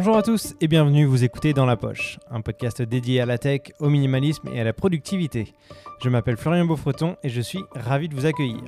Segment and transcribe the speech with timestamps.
[0.00, 3.36] Bonjour à tous et bienvenue, vous écoutez Dans la Poche, un podcast dédié à la
[3.36, 5.52] tech, au minimalisme et à la productivité.
[6.00, 8.62] Je m'appelle Florian Beaufreton et je suis ravi de vous accueillir.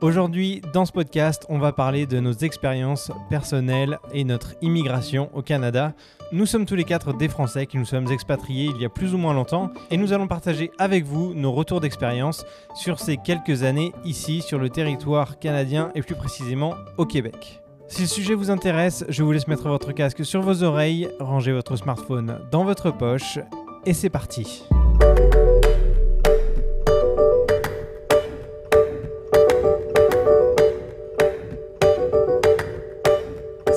[0.00, 5.42] Aujourd'hui, dans ce podcast, on va parler de nos expériences personnelles et notre immigration au
[5.42, 5.94] Canada.
[6.32, 9.14] Nous sommes tous les quatre des Français qui nous sommes expatriés il y a plus
[9.14, 13.62] ou moins longtemps et nous allons partager avec vous nos retours d'expérience sur ces quelques
[13.62, 17.62] années ici sur le territoire canadien et plus précisément au Québec.
[17.90, 21.52] Si le sujet vous intéresse, je vous laisse mettre votre casque sur vos oreilles, ranger
[21.52, 23.38] votre smartphone dans votre poche
[23.86, 24.62] et c'est parti.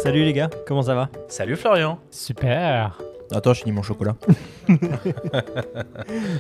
[0.04, 1.10] Salut les gars, comment ça va?
[1.30, 3.02] Salut Florian Super
[3.34, 4.18] Attends, je finis mon chocolat.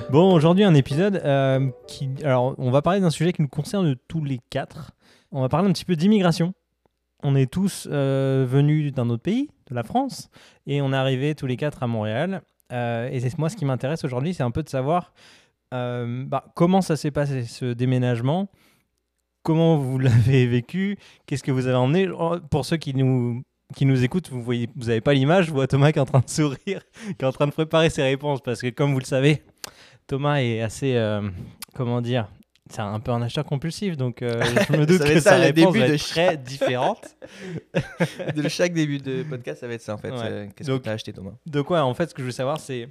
[0.09, 2.09] Bon, aujourd'hui un épisode euh, qui...
[2.23, 4.91] Alors, on va parler d'un sujet qui nous concerne tous les quatre.
[5.31, 6.53] On va parler un petit peu d'immigration.
[7.23, 10.29] On est tous euh, venus d'un autre pays, de la France,
[10.65, 12.41] et on est arrivés tous les quatre à Montréal.
[12.71, 15.13] Euh, et c'est moi ce qui m'intéresse aujourd'hui, c'est un peu de savoir
[15.73, 18.49] euh, bah, comment ça s'est passé ce déménagement,
[19.43, 22.09] comment vous l'avez vécu, qu'est-ce que vous avez emmené?
[22.09, 25.65] Oh, Pour ceux qui nous qui nous écoutent, vous voyez, vous pas l'image, je vois
[25.65, 26.59] Thomas qui est en train de sourire,
[27.17, 29.43] qui est en train de préparer ses réponses, parce que comme vous le savez,
[30.07, 30.99] Thomas est assez,
[31.73, 32.27] comment dire,
[32.71, 35.37] c'est un peu un acheteur compulsif, donc euh, je me doute Ça que sa ça,
[35.37, 37.15] le réponse va être très différente.
[38.35, 40.11] de chaque début de podcast, ça va être ça en fait.
[40.11, 40.17] Ouais.
[40.23, 41.33] Euh, Qu'est-ce Donc- que t'as acheté Thomas?
[41.45, 42.89] Donc ouais, en fait, ce que je veux savoir, c'est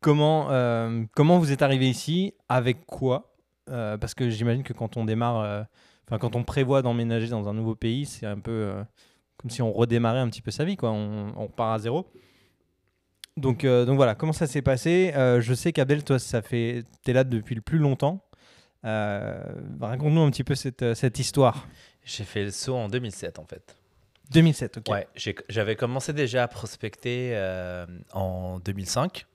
[0.00, 3.32] comment, euh, comment vous êtes arrivé ici, avec quoi
[3.66, 5.66] Parce que j'imagine que quand on démarre,
[6.06, 8.72] enfin quand on prévoit d'emménager dans un nouveau pays, c'est un peu
[9.36, 10.90] comme si on redémarrait un petit peu sa vie, quoi.
[10.90, 12.06] On, on part à zéro.
[13.36, 15.12] Donc, donc voilà, comment ça s'est passé?
[15.14, 18.22] Je sais qu'Abel, toi, ça fait, t'es là depuis le plus longtemps.
[18.84, 19.42] Euh,
[19.80, 21.66] Raconte-nous un petit peu cette, euh, cette histoire.
[22.04, 23.76] J'ai fait le saut en 2007 en fait.
[24.30, 24.88] 2007, ok.
[24.88, 25.08] Ouais,
[25.48, 29.26] j'avais commencé déjà à prospecter euh, en 2005.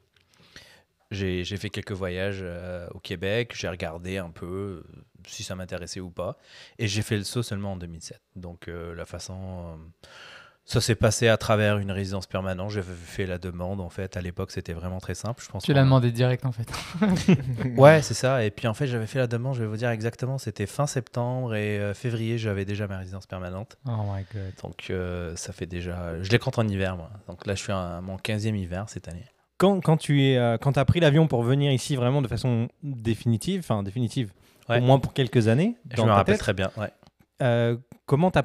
[1.12, 4.84] J'ai fait quelques voyages euh, au Québec, j'ai regardé un peu
[5.28, 6.38] si ça m'intéressait ou pas.
[6.80, 8.20] Et j'ai fait le saut seulement en 2007.
[8.36, 9.80] Donc euh, la façon...
[10.66, 12.72] ça s'est passé à travers une résidence permanente.
[12.72, 14.18] J'ai fait la demande en fait.
[14.18, 15.44] À l'époque, c'était vraiment très simple.
[15.44, 16.68] Je pense Tu l'as demandé direct en fait.
[17.78, 18.44] Ouais, c'est ça.
[18.44, 20.88] Et puis en fait, j'avais fait la demande, je vais vous dire exactement, c'était fin
[20.88, 23.78] septembre et euh, février, j'avais déjà ma résidence permanente.
[23.88, 24.54] Oh my god.
[24.64, 26.22] Donc euh, ça fait déjà.
[26.22, 27.10] Je les compte en hiver, moi.
[27.28, 29.26] Donc là, je suis à mon 15e hiver cette année.
[29.58, 32.68] Quand, quand tu es, euh, quand as pris l'avion pour venir ici vraiment de façon
[32.84, 34.32] définitive, enfin définitive,
[34.68, 34.80] Ouais.
[34.80, 36.72] au moins pour quelques années, Je me rappelle tête, très bien.
[36.76, 36.90] Ouais.
[37.44, 37.78] euh,
[38.08, 38.44] comment tu as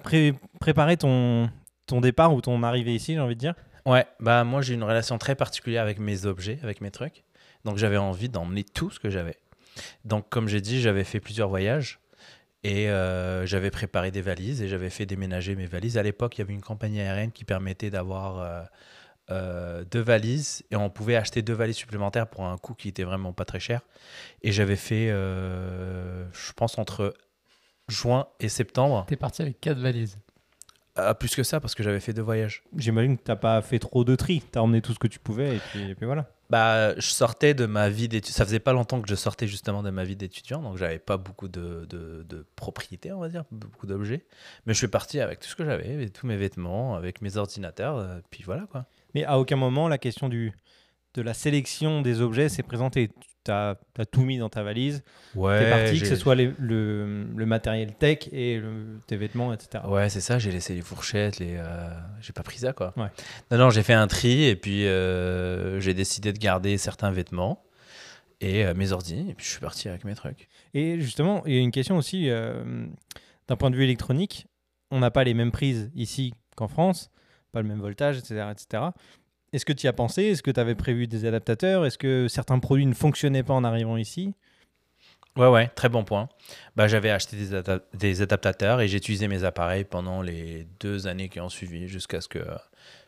[0.61, 1.49] préparé ton,
[1.91, 3.55] ton départ ou ton arrivée ici, j'ai envie de dire
[3.87, 7.25] Ouais, bah moi, j'ai une relation très particulière avec mes objets, avec mes trucs.
[7.65, 9.37] Donc j'avais envie d'emmener tout ce que j'avais.
[10.05, 12.01] Donc comme j'ai dit, j'avais fait plusieurs voyages.
[12.63, 15.97] Et euh, j'avais préparé des valises et j'avais fait déménager mes valises.
[15.97, 18.63] À l'époque, il y avait une compagnie aérienne qui permettait d'avoir euh,
[19.31, 23.05] euh, deux valises et on pouvait acheter deux valises supplémentaires pour un coût qui était
[23.05, 23.81] vraiment pas très cher.
[24.43, 27.15] Et j'avais fait, euh, je pense, entre
[27.89, 30.19] juin et septembre, T'es parti avec quatre valises.
[31.09, 32.63] Ah, plus que ça parce que j'avais fait deux voyages.
[32.77, 35.19] J'imagine que tu pas fait trop de tri, tu as emmené tout ce que tu
[35.19, 36.27] pouvais et puis, et puis voilà.
[36.51, 38.37] Bah, je sortais de ma vie d'étudiant.
[38.37, 41.17] Ça faisait pas longtemps que je sortais justement de ma vie d'étudiant, donc j'avais pas
[41.17, 44.25] beaucoup de, de, de propriétés, on va dire, beaucoup d'objets.
[44.67, 47.99] Mais je suis parti avec tout ce que j'avais, tous mes vêtements, avec mes ordinateurs,
[47.99, 48.87] euh, puis voilà quoi.
[49.15, 50.53] Mais à aucun moment, la question du,
[51.15, 53.11] de la sélection des objets s'est présentée.
[53.95, 55.03] Tu as, tout mis dans ta valise,
[55.35, 59.53] Ouais, t'es parti, que ce soit les- le, le matériel tech et le- tes vêtements,
[59.53, 59.85] etc.
[59.89, 61.91] Ouais, c'est ça, j'ai laissé les fourchettes, les, euh,
[62.21, 62.93] j'ai pas pris ça quoi.
[62.97, 63.09] Ouais.
[63.51, 67.65] Non, non, j'ai fait un tri et puis euh, j'ai décidé de garder certains vêtements
[68.41, 70.49] et euh, mes ordi, et puis je suis parti avec mes trucs.
[70.75, 74.47] Et justement, il y a une question aussi, d'un point de vue électronique,
[74.91, 77.11] on n'a pas les mêmes prises ici qu'en France,
[77.53, 78.47] pas le même voltage, etc.
[78.53, 78.83] etc.
[79.53, 80.23] Est-ce que tu y as pensé?
[80.25, 81.85] Est-ce que tu avais prévu des adaptateurs?
[81.85, 84.35] Est-ce que certains produits ne fonctionnaient pas en arrivant ici?
[85.37, 86.29] Ouais, ouais, très bon point.
[86.77, 91.07] Bah, j'avais acheté des, ada- des adaptateurs et j'ai utilisé mes appareils pendant les deux
[91.07, 92.41] années qui ont suivi jusqu'à ce que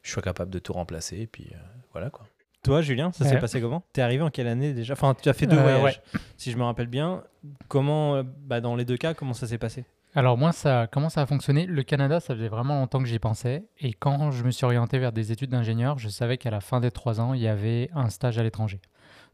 [0.03, 1.19] je sois capable de tout remplacer.
[1.19, 1.56] Et puis euh,
[1.93, 2.27] voilà quoi.
[2.62, 3.41] Toi, Julien, ça s'est Ouais.
[3.41, 3.83] passé comment?
[3.93, 4.93] T'es arrivé en quelle année déjà?
[4.93, 6.00] Enfin, tu as fait deux Euh, voyages,
[6.37, 7.25] si je me rappelle bien.
[7.67, 9.85] Comment, euh, bah, dans les deux cas, comment ça s'est passé?
[10.14, 11.64] Alors moi, ça, comment ça a fonctionné?
[11.64, 13.64] Le Canada, ça faisait vraiment longtemps que j'y pensais.
[13.81, 16.81] Et quand je me suis orienté vers des études d'ingénieur, je savais qu'à la fin
[16.81, 18.82] des trois ans, il y avait un stage à l'étranger.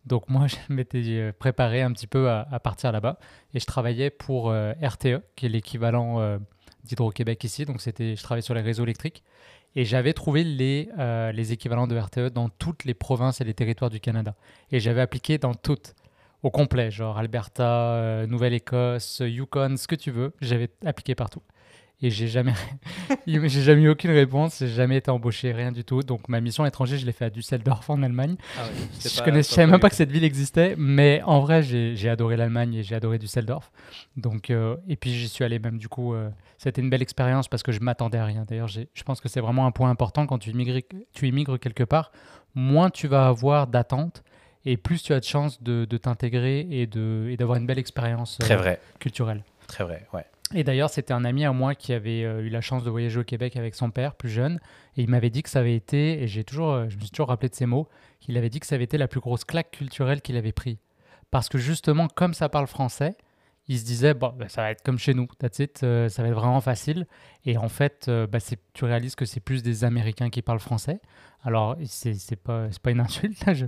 [0.06, 3.19] Donc moi, je m'étais euh, préparé un petit peu à, partir là-bas.
[3.54, 6.38] Et je travaillais pour euh, RTE, qui est l'équivalent euh,
[6.84, 7.64] d'Hydro-Québec ici.
[7.64, 9.24] Donc c'était, je travaillais sur les réseaux électriques.
[9.74, 10.88] Et j'avais trouvé les,
[11.34, 14.34] les équivalents de RTE dans toutes les provinces et les territoires du Canada.
[14.72, 15.94] Et j'avais appliqué dans toutes,
[16.43, 20.35] au complet, genre Alberta, euh, Nouvelle-Écosse, Yukon, ce que tu veux.
[20.40, 21.43] J'avais appliqué partout.
[22.00, 22.52] Et j'ai jamais,
[23.26, 26.05] j'ai jamais eu aucune réponse, j'ai jamais été embauché, rien du tout.
[26.05, 28.37] Donc ma mission étrangère, je l'ai fait à Düsseldorf en Allemagne.
[29.00, 32.75] je connais, savais même pas que cette ville existait, mais en vrai, j'ai adoré l'Allemagne
[32.75, 33.73] et j'ai adoré Düsseldorf.
[34.17, 36.14] Donc, euh, et puis j'y suis allé même du coup.
[36.14, 38.44] Euh, c'était une belle expérience parce que je m'attendais à rien.
[38.46, 40.79] D'ailleurs, je pense que c'est vraiment un point important quand tu immigres,
[41.12, 42.12] tu immigres quelque part.
[42.55, 44.23] Moins tu vas avoir d'attentes
[44.64, 48.56] et plus tu as de chances de, t'intégrer et d'avoir et une belle expérience Très
[48.56, 48.81] vrai.
[48.99, 49.43] culturelle.
[49.66, 50.25] Très vrai, ouais.
[50.55, 53.20] Et d'ailleurs, c'était un ami à moi qui avait euh, eu la chance de voyager
[53.20, 54.60] au Québec avec son père, plus jeune,
[54.96, 57.10] et il m'avait dit que ça avait été, et j'ai toujours, euh, je me suis
[57.10, 57.87] toujours rappelé de ces mots,
[58.20, 60.78] qu'il avait dit que ça avait été la plus grosse claque culturelle qu'il avait pris.
[61.31, 63.14] Parce que justement, comme ça parle français,
[63.69, 66.23] il se disait, bon, bah, ça va être comme chez nous, that's it, euh, ça
[66.23, 67.06] va être vraiment facile.
[67.44, 68.38] Et en fait, bah,
[68.73, 71.00] tu réalises que c'est plus des Américains qui parlent français.
[71.44, 73.67] Alors, c'est pas, pas une insulte, là, je,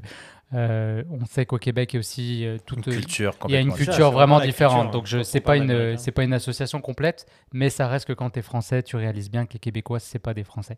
[0.53, 3.33] euh, on sait qu'au Québec, il y a aussi euh, toute une culture.
[3.49, 4.91] Il y a une culture vraiment différente.
[4.91, 8.31] Donc, je c'est pas une, c'est pas une association complète, mais ça reste que quand
[8.31, 10.77] tu es français, tu réalises bien que les Québécois, c'est pas des Français.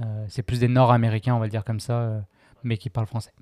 [0.00, 2.24] Euh, c'est plus des Nord-Américains, on va le dire comme ça,
[2.62, 3.32] mais qui parlent français.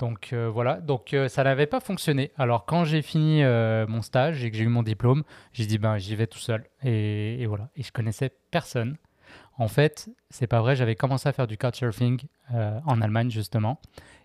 [0.00, 2.32] Donc voilà, donc ça n'avait pas fonctionné.
[2.36, 3.44] Alors quand j'ai fini
[3.86, 6.64] mon stage et que j'ai eu mon diplôme, j'ai dit ben j'y vais tout seul
[6.82, 7.68] et, et, voilà.
[7.76, 8.96] Et je connaissais personne.
[9.58, 10.74] En fait, c'est pas vrai.
[10.74, 13.78] J'avais commencé à faire du couchsurfing en Allemagne justement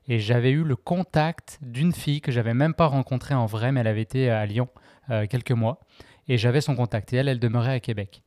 [0.07, 3.79] et j'avais eu le contact d'une fille que j'avais même pas rencontrée en vrai, mais
[3.81, 4.69] elle avait été à Lyon
[5.09, 5.79] euh, quelques mois.
[6.27, 7.13] Et j'avais son contact.
[7.13, 8.21] Et elle, elle demeurait à Québec.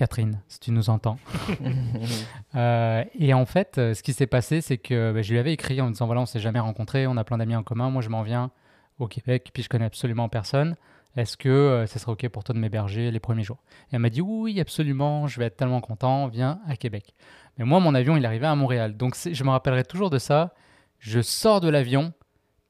[0.00, 1.18] Catherine, si tu nous entends.
[2.56, 5.52] Euh, et en fait, euh, ce qui s'est passé, c'est que bah, je lui avais
[5.52, 7.90] écrit en me disant voilà, on s'est jamais rencontrés, on a plein d'amis en commun.
[7.90, 8.50] Moi, je m'en viens
[8.98, 10.74] au Québec, puis je connais absolument personne.
[11.16, 13.58] Est-ce que ce serait OK pour toi de m'héberger les premiers jours?
[13.92, 17.14] Et elle m'a dit oui, absolument, je vais être tellement content, viens à Québec.
[17.56, 18.96] Mais moi, mon avion, il arrivait à Montréal.
[18.96, 20.54] Donc, je me rappellerai toujours de ça.
[20.98, 22.12] Je sors de l'avion.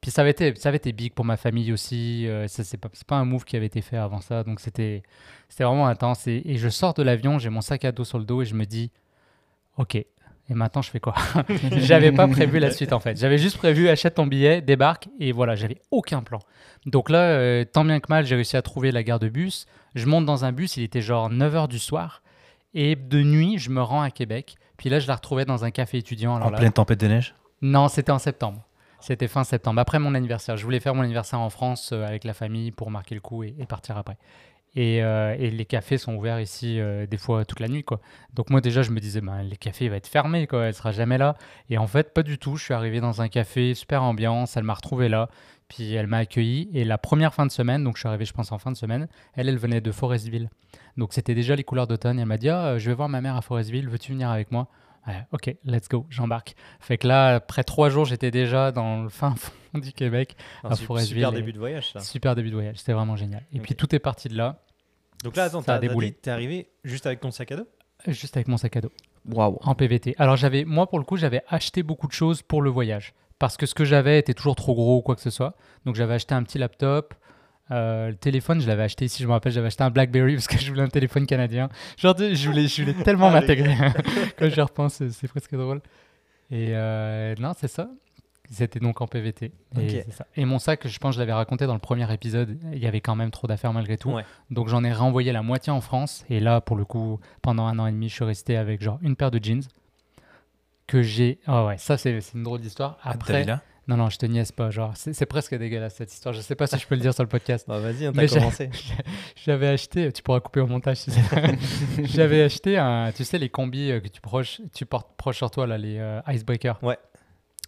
[0.01, 2.27] Puis ça avait, été, ça avait été big pour ma famille aussi.
[2.27, 4.43] Euh, ce c'est pas, pas, un move qui avait été fait avant ça.
[4.43, 5.03] Donc, c'était
[5.59, 6.27] vraiment intense.
[6.27, 8.45] Et, et, je sors de l'avion, j'ai mon sac à dos sur le dos et
[8.45, 8.91] je me dis
[9.77, 9.95] Ok,
[10.51, 11.15] et maintenant, je fais quoi?
[11.77, 13.17] J'avais pas prévu la suite en fait.
[13.17, 16.39] J'avais juste prévu achète ton billet, débarque et voilà, j'avais aucun plan.
[16.85, 19.65] Donc là, euh, tant bien que mal, j'ai réussi à trouver la gare de bus.
[19.95, 22.21] Je monte dans un bus, il était genre 9h du soir.
[22.73, 24.55] Et de nuit, je me rends à Québec.
[24.75, 26.41] Puis là, je la retrouvais dans un café étudiant.
[26.41, 27.35] en pleine tempête de neige?
[27.61, 28.65] Non, c'était en septembre.
[29.01, 30.57] C'était fin septembre, après mon anniversaire.
[30.57, 33.43] Je voulais faire mon anniversaire en France euh, avec la famille pour marquer le coup
[33.43, 34.17] et, partir après.
[34.77, 37.83] Euh, et, les cafés sont ouverts ici euh, des fois toute la nuit.
[37.83, 37.99] Quoi.
[38.33, 40.65] Donc moi déjà, je me disais, ben, les cafés vont être fermés, quoi.
[40.65, 41.35] elle sera jamais là.
[41.69, 42.57] Et en fait, pas du tout.
[42.57, 45.29] Je suis arrivé dans un café, super ambiance, elle m'a retrouvé là.
[45.67, 46.69] Puis elle m'a accueilli.
[46.73, 48.77] Et la première fin de semaine, donc je suis arrivé, je pense, en fin de
[48.77, 50.49] semaine, elle, elle venait de Forestville.
[50.95, 52.19] Donc c'était déjà les couleurs d'automne.
[52.19, 54.67] Elle m'a dit ah, Je vais voir ma mère à Forestville, veux-tu venir avec moi?
[55.31, 56.55] Ok, let's go, j'embarque.
[56.79, 60.75] Fait que là, après trois jours, j'étais déjà dans le fin fond du Québec, à
[60.75, 61.17] Forestville.
[61.17, 61.99] Super début de voyage, ça.
[61.99, 63.43] Super début de voyage, c'était vraiment génial.
[63.53, 64.63] Et puis tout est parti de là.
[65.23, 66.13] Donc là, attends, t'as déboulé.
[66.13, 67.67] T'es arrivé juste avec ton sac à dos?
[68.07, 68.91] Juste avec mon sac à dos.
[69.29, 69.59] Waouh.
[69.61, 70.15] En PVT.
[70.17, 73.57] Alors j'avais, moi pour le coup, j'avais acheté beaucoup de choses pour le voyage parce
[73.57, 75.55] que ce que j'avais était toujours trop gros ou quoi que ce soit.
[75.85, 77.15] Donc j'avais acheté un petit laptop,
[77.71, 80.47] euh, le téléphone, je l'avais acheté ici, je me rappelle, j'avais acheté un Blackberry parce
[80.47, 81.69] que je voulais un téléphone canadien.
[81.97, 83.75] Genre, je voulais, je voulais tellement ah, m'intégrer.
[84.37, 85.81] Quand je repense, c'est presque drôle.
[86.49, 87.89] Et euh, non, c'est ça.
[88.51, 89.53] C'était donc en PVT.
[89.79, 90.27] Et, ça.
[90.35, 92.99] et, mon sac, je pense je l'avais raconté dans le premier épisode, il y avait
[92.99, 94.13] quand même trop d'affaires malgré tout.
[94.49, 96.25] Donc j'en ai renvoyé la moitié en France.
[96.29, 98.99] Et là, pour le coup, pendant un an et demi, je suis resté avec genre
[99.01, 99.63] une paire de jeans
[100.85, 101.39] que j'ai.
[101.47, 102.97] Oh ouais, ça c'est une drôle d'histoire.
[103.03, 103.61] Ah, Après, là?
[103.87, 104.69] Non, non, je te niaise pas.
[104.69, 106.33] Genre, c'est presque dégueulasse cette histoire.
[106.33, 107.65] Je sais pas si je peux le dire sur le podcast.
[107.67, 108.69] Bah, vas-y, on t'a commencé.
[109.43, 110.99] J'avais acheté, tu pourras couper au montage.
[112.03, 115.49] J'avais acheté, un, tu sais, les combis euh, que tu, proches, tu portes proche sur
[115.49, 116.81] toi, là, les euh, icebreakers.
[116.83, 116.97] Ouais.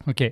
[0.08, 0.24] Ok.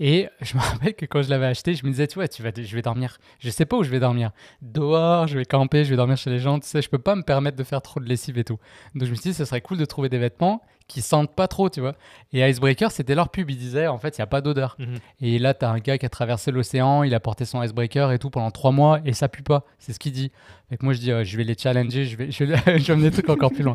[0.00, 2.42] Et je me rappelle que quand je l'avais acheté, je me disais, tu vois, tu
[2.42, 3.18] vas, je vais dormir.
[3.38, 4.32] Je sais pas où je vais dormir.
[4.60, 6.58] Dehors, je vais camper, je vais dormir chez les gens.
[6.58, 8.58] Tu sais, je peux pas me permettre de faire trop de lessive et tout.
[8.96, 11.48] Donc je me suis dit, ce serait cool de trouver des vêtements qui sentent pas
[11.48, 11.94] trop, tu vois.
[12.32, 13.50] Et Icebreaker, c'était leur pub.
[13.50, 14.76] Ils disaient, en fait, il y a pas d'odeur.
[14.78, 14.98] Mhm.
[15.20, 18.12] Et là, tu as un gars qui a traversé l'océan, il a porté son Icebreaker
[18.12, 19.64] et tout pendant trois mois et ça pue pas.
[19.78, 20.32] C'est ce qu'il dit.
[20.70, 23.10] Et moi, je dis, je vais les challenger, je vais, je vais, je vais des
[23.10, 23.74] trucs encore plus loin.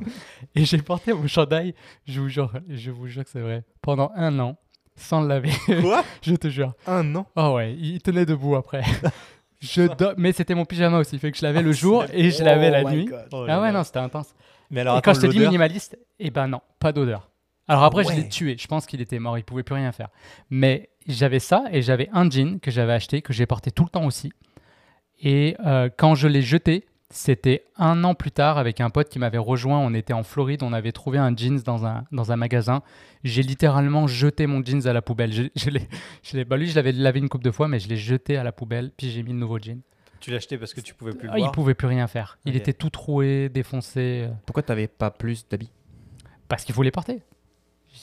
[0.55, 1.73] Et j'ai porté mon chandail,
[2.05, 4.57] je vous jure, je vous jure que c'est vrai, pendant un an
[4.97, 5.51] sans le laver.
[5.81, 6.03] Quoi?
[6.21, 6.73] Je te jure.
[6.87, 7.27] Un an?
[7.35, 8.81] Oh ouais, il tenait debout après.
[9.61, 9.87] je
[10.17, 12.83] Mais c'était mon pyjama aussi, fait que je lavais le jour et je lavais la
[12.83, 13.09] oh nuit.
[13.47, 14.33] Ah ouais, non, c'était intense.
[14.69, 17.29] Mais alors, et quand je te dis minimaliste, eh ben non, pas d'odeur.
[17.67, 18.55] Alors après, je l'ai tué.
[18.57, 20.09] Je pense qu'il était mort, il pouvait plus rien faire.
[20.49, 23.89] Mais j'avais ça et j'avais un jean que j'avais acheté, que j'ai porté tout le
[23.89, 24.31] temps aussi.
[25.19, 29.19] Et euh, quand je l'ai jeté, c'était un an plus tard avec un pote qui
[29.19, 29.79] m'avait rejoint.
[29.79, 32.81] On était en Floride, on avait trouvé un jeans dans un, dans un magasin.
[33.23, 35.33] J'ai littéralement jeté mon jeans à la poubelle.
[35.33, 35.87] Je, je l'ai,
[36.23, 38.43] je bah lui, je l'avais lavé une couple de fois, mais je l'ai jeté à
[38.43, 39.81] la poubelle, puis j'ai mis le nouveau jean.
[40.19, 42.37] Tu l'as acheté parce que tu pouvais plus le Ah, il pouvait plus rien faire.
[42.45, 45.71] Il était tout troué, défoncé, euh, Pourquoi t'avais pas plus d'habits?
[46.47, 47.21] Parce qu'il faut les porter.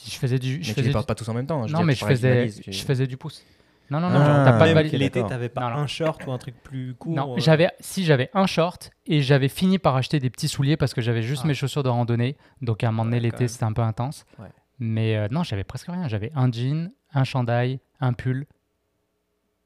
[0.07, 0.57] Je faisais du.
[0.57, 1.63] Mais Je tu faisais les du- portes pas tous en même temps.
[1.63, 1.67] hein.
[1.67, 3.43] Je Non, mais tu je faisais, valise, tu- je faisais du pouce.
[3.91, 4.91] Non, non, non, Ah, t'as pas de valise.
[4.93, 5.75] L'été, t'avais pas Non, non.
[5.83, 9.21] un short ou un truc plus court Non, euh, j'avais, si j'avais un short et
[9.21, 11.47] j'avais fini par acheter des petits souliers parce que j'avais juste Ah.
[11.49, 12.35] mes chaussures de randonnée.
[12.61, 14.25] Donc à un moment donné, Ouais, l'été, c'était un peu intense.
[14.39, 14.47] Ouais.
[14.79, 16.07] Mais euh, non, j'avais presque rien.
[16.07, 18.47] J'avais un jean, un chandail, un pull.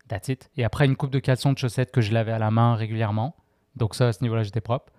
[0.09, 0.49] That's it.
[0.57, 3.35] Et après, une coupe de caleçons de chaussettes que je lavais à la main régulièrement.
[3.77, 4.91] Donc ça, à ce niveau-là, j'étais propre.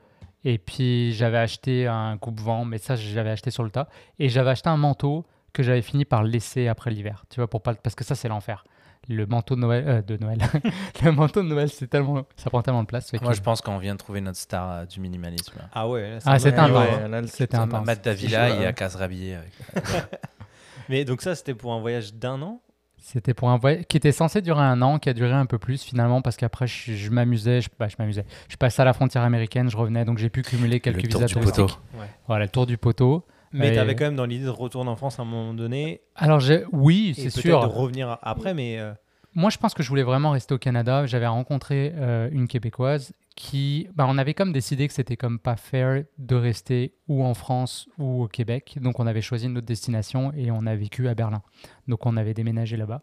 [0.44, 3.88] Et puis j'avais acheté un coupe-vent, mais ça, je l'avais acheté sur le tas.
[4.18, 7.24] Et j'avais acheté un manteau que j'avais fini par laisser après l'hiver.
[7.28, 8.64] Tu vois, pour pas, parce que ça, c'est l'enfer.
[9.08, 10.38] Le manteau de Noël, euh, de Noël.
[11.02, 13.12] le manteau de Noël, c'est tellement, ça prend tellement de place.
[13.14, 15.54] Moi, que- je pense qu'on vient de trouver notre star euh, du minimalisme.
[15.58, 15.64] là.
[15.72, 16.10] Ah ouais.
[16.12, 16.70] là, Ah, c'est intense.
[17.10, 17.84] Ouais, C'était intense.
[17.86, 19.34] Matt Davila, casse rhabillé.
[19.36, 19.52] avec-
[20.88, 22.60] Mais donc ça, c'était pour un voyage d'un an
[23.02, 25.58] C'était pour un voyage qui était censé durer un an, qui a duré un peu
[25.58, 28.24] plus finalement parce qu'après je, je m'amusais, je, bah, je m'amusais.
[28.48, 31.20] Je passais à la frontière américaine, je revenais, donc j'ai pu cumuler quelques Le tour
[31.22, 31.66] visas du poteau.
[31.66, 31.80] touristiques.
[32.26, 33.24] Voilà, le tour du poteau.
[33.52, 36.02] Mais Et- t'avais quand même dans l'idée de retourner en France à un moment donné.
[36.14, 37.60] Alors j'ai, oui, c'est peut-être sûr.
[37.60, 38.92] de revenir après, mais euh,
[39.34, 41.06] Moi, je pense que je voulais vraiment rester au Canada.
[41.06, 45.56] J'avais rencontré euh, une Québécoise qui, bah, on avait comme décidé que c'était comme pas
[45.56, 48.78] fair de rester ou en France ou au Québec.
[48.80, 51.42] Donc, on avait choisi une autre destination et on a vécu à Berlin.
[51.86, 53.02] Donc, on avait déménagé là-bas.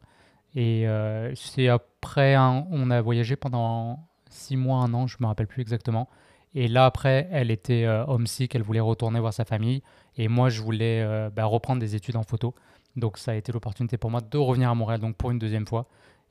[0.53, 5.48] Et euh, c'est après, on a voyagé pendant six mois, un an, je me rappelle
[5.48, 6.10] plus exactement.
[6.55, 9.84] Et là, après, elle était euh, homesick, elle voulait retourner voir sa famille.
[10.15, 12.55] Et moi, je voulais euh, bah, reprendre des études en photo.
[12.96, 15.67] Donc, ça a été l'opportunité pour moi de revenir à Montréal, donc pour une deuxième
[15.67, 15.88] fois.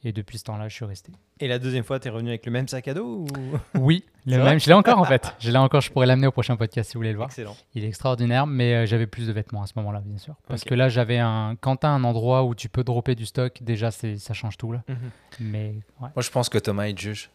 [0.09, 1.11] Et depuis ce temps-là, je suis resté.
[1.41, 3.27] et la deuxième fois, t'es revenu avec le même sac à dos ou...
[3.81, 4.61] Oui, le même.
[4.61, 5.35] Je l'ai encore en fait.
[5.41, 5.81] Je l'ai encore.
[5.81, 7.29] Je pourrais l'amener au prochain podcast si vous voulez le voir.
[7.29, 7.57] Excellent.
[7.75, 10.37] Il est extraordinaire, mais euh, j'avais plus de vêtements à ce moment-là, bien sûr.
[10.47, 11.57] Parce que là, j'avais un.
[11.61, 14.71] Quand t'as un endroit où tu peux dropper du stock, déjà, c'est ça change tout
[14.71, 14.85] là.
[14.89, 14.97] Mhm.
[15.41, 15.67] Mais
[16.01, 17.29] ouais, Moi, je pense que Thomas, il juge.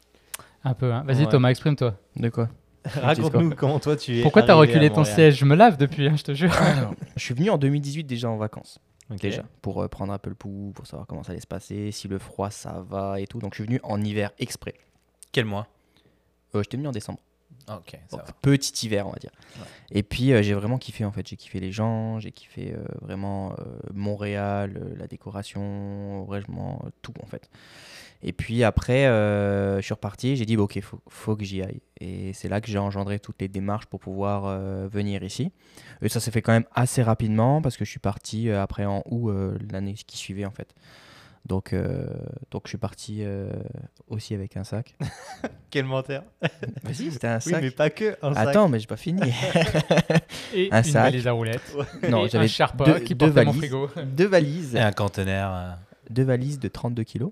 [0.63, 0.93] un peu.
[0.93, 1.03] hein.
[1.05, 1.29] Vas-y, Ouais.
[1.29, 1.95] Thomas, exprime-toi.
[2.15, 2.47] De quoi?
[2.85, 4.21] Raconte-nous comment toi tu es.
[4.21, 5.37] Pourquoi t'as reculé ton siège?
[5.39, 6.53] Je me lave depuis, hein, je te jure.
[6.53, 8.79] Alors, Je suis venu en 2018 déjà en vacances.
[9.19, 11.91] Déjà, pour euh, prendre un peu le pouls, pour savoir comment ça allait se passer,
[11.91, 13.39] si le froid ça va et tout.
[13.39, 14.75] Donc je suis venu en hiver exprès.
[15.31, 15.67] Quel mois?
[16.55, 17.19] Euh, J'étais venu en décembre.
[17.67, 18.33] Ah, Ok, ça Donc, va.
[18.41, 19.31] petit hiver, on va dire.
[19.57, 19.65] Ouais.
[19.91, 21.27] Et puis euh, j'ai vraiment kiffé en fait.
[21.27, 23.55] J'ai kiffé les gens, j'ai kiffé euh, vraiment
[23.93, 27.49] Montréal, la décoration, vraiment tout en fait.
[28.23, 30.35] Et puis après, euh, je suis reparti.
[30.35, 31.81] J'ai dit, bah, ok, faut, faut que j'y aille.
[31.99, 35.51] Et c'est là que j'ai engendré toutes les démarches pour pouvoir euh, venir ici.
[36.01, 38.85] Et ça s'est fait quand même assez rapidement parce que je suis parti euh, après
[38.85, 40.73] en août euh, l'année qui suivait en fait.
[41.47, 42.05] Donc, euh,
[42.51, 43.51] donc je suis parti euh,
[44.07, 44.95] aussi avec un sac.
[45.71, 46.23] Quel menteur.
[46.83, 47.63] Vas-y, c'était un Oui, sac.
[47.63, 48.47] mais pas que un sac.
[48.49, 49.21] Attends, mais j'ai pas fini.
[50.53, 51.03] Et Un une sac.
[51.05, 51.75] valise à roulettes.
[52.09, 52.45] non, j'avais
[52.85, 53.89] deux, qui deux portait mon valises, frigo.
[54.05, 55.77] deux valises, Et un conteneur.
[56.11, 57.31] deux valises de 32 kilos.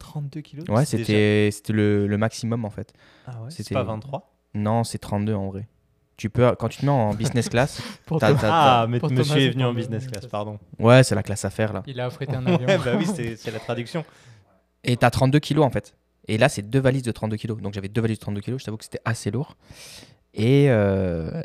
[0.00, 0.64] 32 kilos.
[0.68, 2.92] Ouais, déjà- c'était c'était le, le maximum en fait.
[3.26, 5.68] Ah ouais, c'est c'était- pas 23 Non, c'est 32 en vrai.
[6.16, 8.40] Tu peux, quand tu te mets en business class, Pour T'as- Thomas.
[8.40, 10.58] t'as- Ah, mais pour monsieur est venu en business class, pardon.
[10.78, 11.82] ouais, c'est la classe à faire là.
[11.86, 12.66] Il a affrété un avion.
[12.66, 14.04] Ouais, bah oui, c'est c'est la traduction.
[14.84, 15.94] Et t'as 32 kilos en fait.
[16.28, 17.60] Et là, c'est deux valises de 32 kilos.
[17.62, 18.60] Donc j'avais deux valises de 32 kilos.
[18.60, 19.56] Je t'avoue que c'était assez lourd.
[20.34, 21.42] Et euh,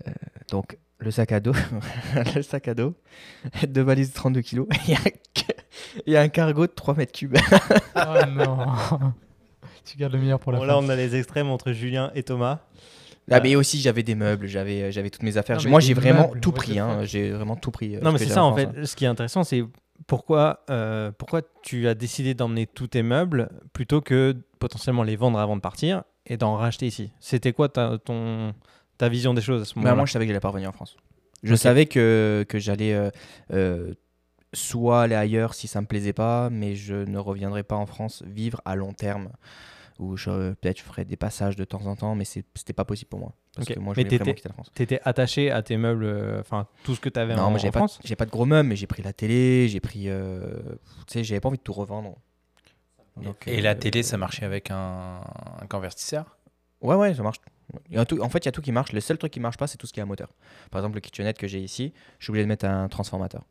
[0.52, 1.54] donc le sac à dos,
[2.36, 2.94] le sac à dos,
[3.68, 4.68] deux valises de 32 kilos.
[4.88, 5.04] Il y a un
[5.36, 5.54] ca-
[6.06, 7.38] Il y a un cargo de 3 mètres cubes.
[7.96, 8.58] oh non.
[9.86, 10.68] tu gardes le meilleur pour la Bon, fin.
[10.68, 12.60] là, on a les extrêmes entre Julien et Thomas.
[13.32, 15.58] Ah, mais aussi, j'avais des meubles, j'avais euh, j'avais toutes mes affaires.
[15.64, 16.78] Non, Moi, des j'ai vraiment meubles, tout pris.
[16.78, 16.98] hein.
[17.00, 17.06] fuck.
[17.08, 17.96] J'ai vraiment tout pris.
[17.96, 18.66] euh, Non, mais c'est ça en fait.
[18.68, 18.86] hein.
[18.86, 19.64] Ce qui est intéressant, c'est
[20.08, 25.40] pourquoi, euh, pourquoi tu as décidé d'emmener tous tes meubles plutôt que potentiellement les vendre
[25.40, 27.12] avant de partir et d'en racheter ici?
[27.20, 28.54] C'était quoi ta, ton,
[28.98, 30.70] ta vision des choses à ce Bah, moment-là moi, je savais que j'allais pas revenir
[30.70, 30.96] en France.
[31.44, 33.10] Je savais que, que j'allais euh,
[33.52, 33.94] euh,
[34.54, 38.24] soit aller ailleurs si ça me plaisait pas, mais je ne reviendrai pas en France
[38.26, 39.30] vivre à long terme.
[40.00, 43.08] Ou je- peut-être je ferais des passages de temps en temps, mais c'était pas possible
[43.10, 43.34] pour moi.
[43.56, 44.72] Parce que moi, je Mais voulais vraiment t'étais- quitter la France.
[44.74, 47.60] T'étais attaché à tes meubles, euh, enfin tout ce que tu avais Non, en, moi,
[47.60, 49.80] j'ai en pas, France j'ai pas de gros meubles, mais j'ai pris la télé, j'ai
[49.80, 50.10] pris.
[50.10, 50.40] euh,
[51.08, 52.18] tu sais, j'avais pas envie de tout revendre.
[53.16, 55.22] Donc, Et euh, la télé, ça marchait avec un,
[55.62, 56.38] un convertisseur?
[56.82, 57.38] Ouais, ouais, ça marche.
[57.76, 58.92] En fait, il y a tout qui marche.
[58.94, 60.34] Le seul truc qui marche pas, c'est tout ce qui est à moteur.
[60.72, 63.44] Par exemple, le kitchenette que j'ai ici, je suis obligé de mettre un transformateur.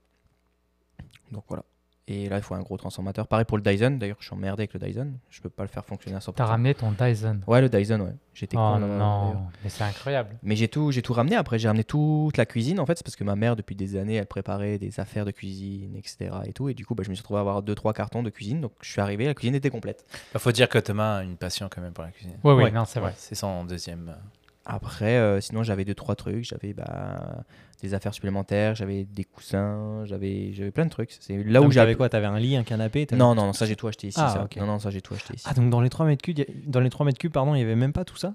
[1.32, 1.64] Donc voilà.
[2.06, 3.26] Et là, il faut un gros transformateur.
[3.26, 3.92] Pareil pour le Dyson.
[3.92, 5.12] D'ailleurs, je suis emmerdé avec le Dyson.
[5.30, 6.34] Je peux pas le faire fonctionner à 100%.
[6.34, 7.40] T'as ramené ton Dyson.
[7.46, 8.12] Ouais, le Dyson, ouais.
[8.34, 10.36] J'étais Oh con non, mais c'est incroyable.
[10.42, 11.34] Mais j'ai tout, j'ai tout ramené.
[11.36, 12.78] Après, j'ai ramené toute la cuisine.
[12.78, 15.30] En fait, c'est parce que ma mère, depuis des années, elle préparait des affaires de
[15.30, 16.30] cuisine, etc.
[16.44, 16.68] Et tout.
[16.68, 18.60] Et du coup, bah, je me suis retrouvé à avoir 2-3 cartons de cuisine.
[18.60, 20.04] Donc, je suis arrivé, la cuisine était complète.
[20.34, 22.36] Il faut dire que Thomas a une passion quand même pour la cuisine.
[22.44, 22.70] Oui, oui, Ouais.
[22.70, 23.14] non, c'est vrai.
[23.16, 24.10] C'est son deuxième.
[24.10, 24.20] euh,
[24.66, 26.44] Après, euh, sinon, j'avais deux, trois trucs.
[26.44, 27.44] J'avais bah,
[27.84, 31.12] des affaires supplémentaires, j'avais des coussins, j'avais j'avais plein de trucs.
[31.20, 33.76] C'est là où j'avais quoi T'avais un lit, un canapé Non, non, non, ça j'ai
[33.76, 34.18] tout acheté ici.
[34.20, 34.44] Ah, ça.
[34.44, 34.56] ok.
[34.56, 35.46] Non, non, ça j'ai tout acheté ici.
[35.48, 37.60] Ah, donc dans les 3 mètres cubes, a- dans les 3 mètres cubes, pardon, il
[37.60, 38.34] y avait même pas tout ça?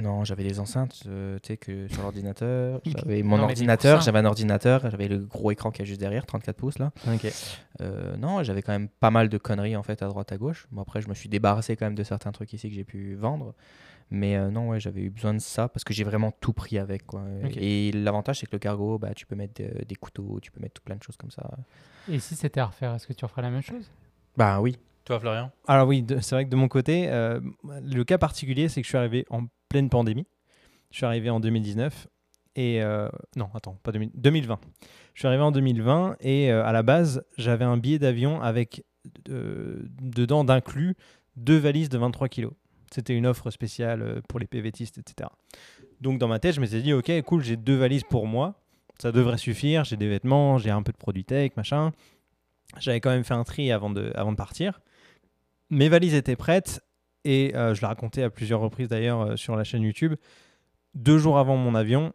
[0.00, 2.80] Non, j'avais des enceintes, euh, tu sais, que sur l'ordinateur.
[2.86, 6.24] J'avais mon Non, ordinateur, j'avais un ordinateur, j'avais le gros écran qui est juste derrière,
[6.24, 6.92] 34 pouces là.
[7.12, 7.26] Ok.
[7.82, 10.66] Euh, non, j'avais quand même pas mal de conneries en fait à droite à gauche.
[10.70, 13.16] Bon, après, je me suis débarrassé quand même de certains trucs ici que j'ai pu
[13.16, 13.54] vendre.
[14.14, 16.78] Mais euh, non, ouais, j'avais eu besoin de ça parce que j'ai vraiment tout pris
[16.78, 17.06] avec.
[17.06, 17.22] Quoi.
[17.56, 20.60] Et l'avantage, c'est que le cargo, bah, tu peux mettre euh, des couteaux, tu peux
[20.60, 21.50] mettre tout plein de choses comme ça.
[22.10, 23.90] Et si c'était à refaire, est-ce que tu referais la même chose?
[24.36, 24.76] Bah oui.
[25.06, 25.50] Toi, Florian?
[25.66, 27.40] Alors oui, de- c'est vrai que de mon côté, euh,
[27.82, 30.26] le cas particulier, c'est que je suis arrivé en pleine pandémie.
[30.90, 32.06] Je suis arrivé en 2019
[32.54, 34.60] et euh, non, attends, pas 2000 2020.
[35.14, 38.84] Je suis arrivé en 2020 et euh, à la base, j'avais un billet d'avion avec
[39.30, 40.94] euh, dedans d'inclus
[41.36, 42.52] deux valises de 23 kilos.
[42.92, 45.30] C'était une offre spéciale euh, pour les PVTistes, etc.
[46.00, 48.60] Donc dans ma tête, je m'étais dit, ok, cool, j'ai deux valises pour moi,
[48.98, 49.84] ça devrait suffire.
[49.84, 51.92] J'ai des vêtements, j'ai un peu de produits tech, machin.
[52.78, 54.80] J'avais quand même fait un tri avant de, avant de partir.
[55.70, 56.82] Mes valises étaient prêtes
[57.24, 60.14] et euh, je l'ai raconté à plusieurs reprises d'ailleurs euh, sur la chaîne YouTube.
[60.94, 62.12] Deux jours avant mon avion,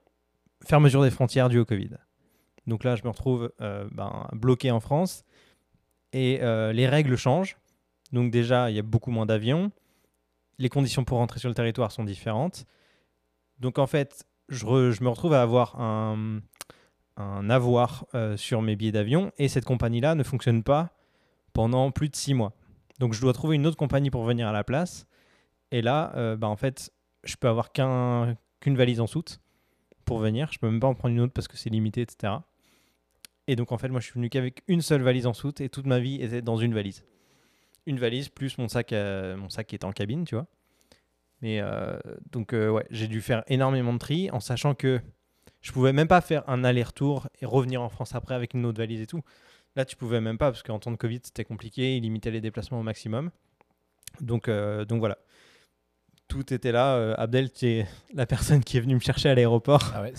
[0.64, 1.92] fermeture des frontières due au Covid.
[2.68, 5.24] Donc là, je me retrouve ben, bloqué en France
[6.12, 6.40] et
[6.74, 7.58] les règles changent.
[8.12, 9.72] Donc déjà, il y a beaucoup moins d'avions.
[10.60, 12.66] Les conditions pour rentrer sur le territoire sont différentes.
[13.60, 16.42] Donc en fait, je, me retrouve à avoir un,
[17.18, 20.92] un avoir euh, sur mes billets d'avion et cette compagnie-là ne fonctionne pas
[21.54, 22.54] pendant plus de six mois.
[23.00, 25.08] Donc je dois trouver une autre compagnie pour venir à la place.
[25.72, 26.92] Et là, euh, bah, en fait,
[27.24, 29.40] je peux avoir qu'un- qu'une valise en soute
[30.06, 30.50] pour venir.
[30.52, 32.34] Je peux même pas en prendre une autre parce que c'est limité, etc.
[33.48, 35.70] Et donc en fait, moi, je suis venu qu'avec une seule valise en soute et
[35.70, 37.04] toute ma vie était dans une valise.
[37.88, 40.46] Une valise plus mon sac, euh, mon sac qui était en cabine, tu vois.
[41.42, 41.98] Mais euh,
[42.32, 45.00] donc euh, ouais, j'ai dû faire énormément de tri en sachant que
[45.62, 48.78] je pouvais même pas faire un aller-retour et revenir en France après avec une autre
[48.78, 49.22] valise et tout.
[49.76, 52.42] Là, tu pouvais même pas parce qu'en temps de Covid, c'était compliqué, ils limitaient les
[52.42, 53.30] déplacements au maximum.
[54.22, 55.20] Donc, euh, donc voilà.
[56.28, 57.14] Tout était là.
[57.14, 59.94] Abdel, tu es la personne qui est venue me chercher à l'aéroport.
[59.96, 60.14] Ah ouais.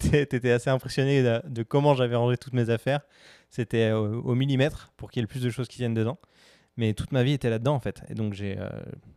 [0.00, 3.00] Tu étais assez impressionné de, de comment j'avais rangé toutes mes affaires.
[3.50, 6.18] C'était au, au millimètre pour qu'il y ait le plus de choses qui viennent dedans.
[6.76, 8.02] Mais toute ma vie était là-dedans en fait.
[8.08, 8.68] Et donc euh,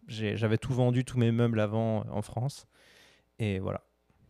[0.07, 2.65] j'avais tout vendu, tous mes meubles avant euh, en France.
[3.39, 3.83] Et voilà.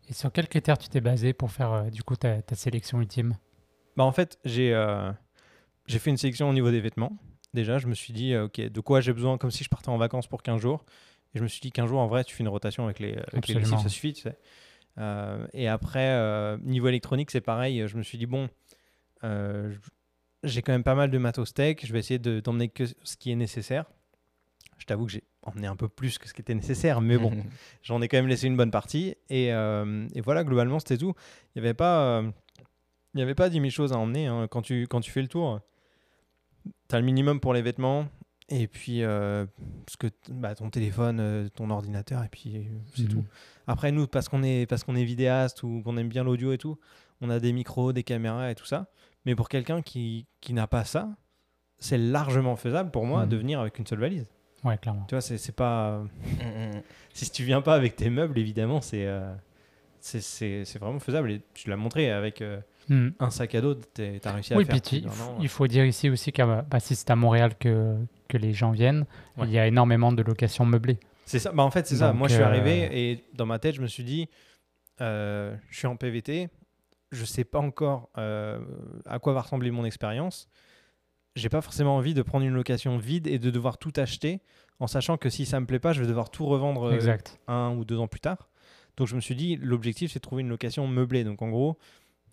[0.10, 3.00] Et sur quels critères tu t'es basé pour faire euh, du coup ta, ta sélection
[3.00, 3.38] ultime?
[3.96, 5.12] Bah en fait, j'ai euh,
[5.88, 7.18] fait une sélection au niveau des vêtements.
[7.54, 9.90] Déjà, je me suis dit, euh, ok, de quoi j'ai besoin, comme si je partais
[9.90, 10.86] en vacances pour 15 jours.
[11.34, 13.18] Et je me suis dit, 15 jours, en vrai, tu fais une rotation avec les,
[13.32, 14.38] avec les lessives, ça suffit, tu sais.
[14.98, 17.88] Euh, et après, euh, niveau électronique, c'est pareil.
[17.88, 18.50] Je me suis dit, bon,
[19.24, 19.74] euh,
[20.44, 21.78] j'ai quand même pas mal de matos tech.
[21.84, 23.86] Je vais essayer de- d'emmener que ce qui est nécessaire.
[24.78, 27.32] Je t'avoue que j'ai emmené un peu plus que ce qui était nécessaire, mais bon,
[27.84, 29.16] j'en ai quand même laissé une bonne partie.
[29.30, 31.14] Et, euh, et voilà, globalement, c'était tout.
[31.56, 32.32] Il n'y avait pas, euh,
[33.14, 34.26] il avait pas 10 000 choses à emmener.
[34.28, 34.48] hein.
[34.50, 35.60] Quand, tu, quand tu fais le tour,
[36.90, 38.08] tu as le minimum pour les vêtements.
[38.50, 39.46] Et puis, euh,
[39.88, 42.62] ce que, bah, ton téléphone, euh, ton ordinateur, et puis euh,
[42.96, 43.08] c'est Mhm.
[43.10, 43.26] tout.
[43.66, 46.58] Après, nous, parce qu'on est, parce qu'on est vidéaste ou qu'on aime bien l'audio et
[46.58, 46.78] tout,
[47.22, 48.88] on a des micros, des caméras et tout ça.
[49.26, 51.10] Mais pour quelqu'un qui, qui n'a pas ça,
[51.80, 53.30] c'est largement faisable pour moi Mhm.
[53.30, 54.26] de venir avec une seule valise.
[54.64, 55.06] Ouais, clairement.
[55.08, 56.00] Tu vois, c'est c'est pas.
[56.00, 56.08] Mm,
[56.78, 56.82] mm.
[57.14, 59.34] Si tu viens pas avec tes meubles, évidemment, c'est euh,
[60.00, 61.32] c'est- c'est c'est vraiment faisable.
[61.32, 62.60] Et tu l'as montré avec euh,
[63.20, 64.74] un sac à dos, t'es- t'as réussi à Oui, faire.
[64.74, 65.38] puis tu- d'un an.
[65.42, 67.96] il faut dire ici aussi que bah, si c'est à Montréal que,
[68.28, 69.06] que les gens viennent,
[69.38, 69.46] Ouais.
[69.48, 71.00] il y a énormément de locations meublées.
[71.26, 71.52] C'est ça.
[71.52, 72.12] Bah, en fait, c'est ça.
[72.14, 74.28] Moi, je suis euh, arrivé et dans ma tête, je me suis dit,
[75.00, 76.50] euh, je suis en PVT,
[77.12, 78.60] je sais pas encore euh,
[79.06, 80.48] à quoi va ressembler mon expérience.
[81.36, 84.42] J'ai pas forcément envie de prendre une location vide et de devoir tout acheter
[84.80, 87.40] en sachant que si ça me plaît pas, je vais devoir tout revendre euh, exact.
[87.48, 88.50] un ou deux ans plus tard.
[88.98, 91.24] Donc je me suis dit, l'objectif c'est de trouver une location meublée.
[91.24, 91.78] Donc en gros,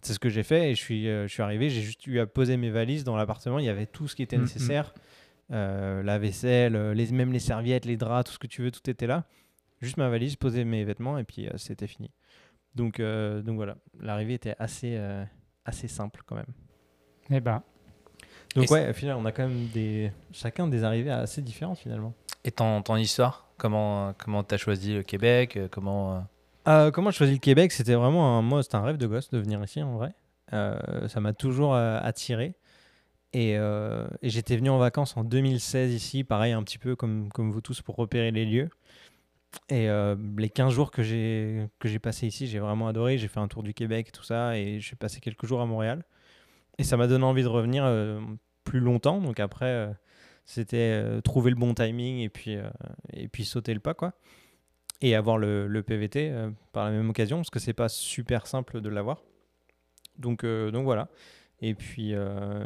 [0.02, 2.18] c'est ce que j'ai fait et je suis, euh, je suis arrivé, j'ai juste eu
[2.18, 3.58] à poser mes valises dans l'appartement.
[3.60, 4.42] Il y avait tout ce qui était Mhm.
[4.44, 4.94] nécessaire.
[5.50, 8.88] Euh, la vaisselle, les, même les serviettes, les draps, tout ce que tu veux, tout
[8.90, 9.24] était là.
[9.80, 12.10] Juste ma valise, poser mes vêtements et puis c'était fini.
[12.78, 15.24] Donc, euh, donc voilà, l'arrivée était assez, euh,
[15.64, 16.46] assez simple quand même.
[17.28, 17.62] Eh ben,
[18.54, 21.78] Donc Et ouais, au final, on a quand même des, chacun des arrivées assez différentes
[21.78, 22.14] finalement.
[22.44, 26.20] Et ton, ton histoire Comment comment t'as choisi le Québec euh, Comment euh,
[26.68, 29.30] Euh, comment je choisis le Québec C'était vraiment un, moi, c'était un rêve de gosse
[29.30, 30.14] de venir ici en vrai.
[30.52, 32.54] Euh, ça m'a toujours euh, attiré.
[33.32, 37.28] Et, euh, et j'étais venu en vacances en 2016 ici, pareil, un petit peu comme,
[37.30, 38.70] comme vous tous pour repérer les lieux.
[39.68, 43.18] Et euh, les 15 jours que j'ai que passé ici, j'ai vraiment adoré.
[43.18, 46.04] J'ai fait un tour du Québec, tout ça, et j'ai passé quelques jours à Montréal.
[46.78, 48.20] Et ça m'a donné envie de revenir euh,
[48.64, 49.20] plus longtemps.
[49.20, 49.88] Donc après, euh,
[50.44, 52.56] c'était trouver le bon timing et puis,
[53.12, 54.14] et puis sauter le pas, quoi.
[55.02, 56.32] et avoir le, le PVT
[56.72, 59.22] par la même occasion, parce que c'est pas super simple de l'avoir.
[60.16, 61.08] Donc, donc voilà.
[61.60, 62.64] Et puis, euh,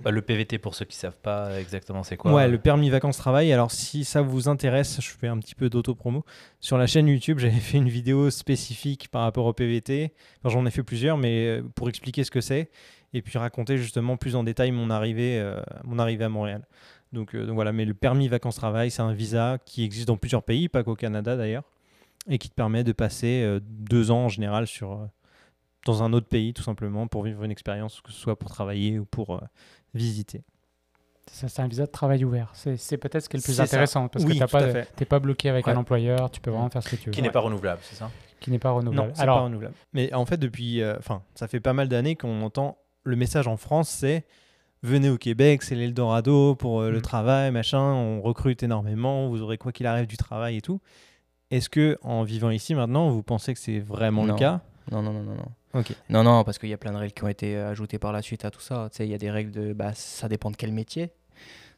[0.00, 2.32] Bah, le PVT, pour ceux qui savent pas exactement c'est quoi.
[2.32, 3.52] ouais, le permis vacances-travail.
[3.52, 6.24] Alors, si ça vous intéresse, je fais un petit peu d'auto-promo.
[6.60, 10.12] Sur la chaîne YouTube, j'avais fait une vidéo spécifique par rapport au PVT.
[10.40, 12.70] Enfin, j'en ai fait plusieurs, mais euh, pour expliquer ce que c'est.
[13.14, 16.66] Et puis raconter justement plus en détail mon arrivée, euh, mon arrivée à Montréal.
[17.12, 20.42] Donc, euh, donc voilà, mais le permis vacances-travail, c'est un visa qui existe dans plusieurs
[20.42, 21.64] pays, pas qu'au Canada d'ailleurs,
[22.28, 25.06] et qui te permet de passer euh, deux ans en général sur, euh,
[25.88, 28.98] dans un autre pays, tout simplement, pour vivre une expérience, que ce soit pour travailler
[28.98, 29.40] ou pour euh,
[29.94, 30.42] visiter.
[31.30, 32.50] Ça, c'est un visa de travail ouvert.
[32.54, 33.64] C'est peut-être ce qui est le plus ça.
[33.64, 35.72] intéressant parce Oui, que tu n'es pas, pas bloqué avec Ouais.
[35.74, 37.12] un employeur, tu peux vraiment faire ce que tu veux.
[37.12, 37.32] Qui n'est Ouais.
[37.32, 39.08] pas renouvelable, c'est ça Qui n'est pas renouvelable.
[39.08, 39.74] Non, Alors, pas renouvelable.
[39.92, 43.46] Mais en fait, depuis, euh, enfin, ça fait pas mal d'années qu'on entend le message
[43.46, 44.24] en France, c'est
[44.82, 47.02] venez au Québec, c'est l'Eldorado pour euh, le Mm.
[47.02, 50.80] travail, machin, on recrute énormément, vous aurez quoi qu'il arrive du travail et tout.
[51.50, 54.34] Est-ce que en vivant ici maintenant, vous pensez que c'est vraiment Non.
[54.34, 54.60] le cas?
[54.90, 55.48] Non, non, non, non, non.
[56.08, 58.12] Non, non, parce qu'il y a plein de règles qui ont été euh, ajoutées par
[58.12, 58.88] la suite à tout ça.
[58.90, 59.72] Tu sais, il y a des règles de.
[59.72, 61.10] Bah, ça dépend de quel métier.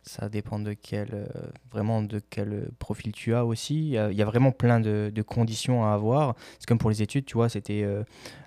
[0.03, 1.09] Ça dépend de quel.
[1.13, 1.27] euh,
[1.71, 3.89] vraiment de quel euh, profil tu as aussi.
[3.91, 6.37] Il y a, vraiment plein de, conditions à avoir.
[6.59, 7.85] C'est comme pour les études, tu vois, c'était.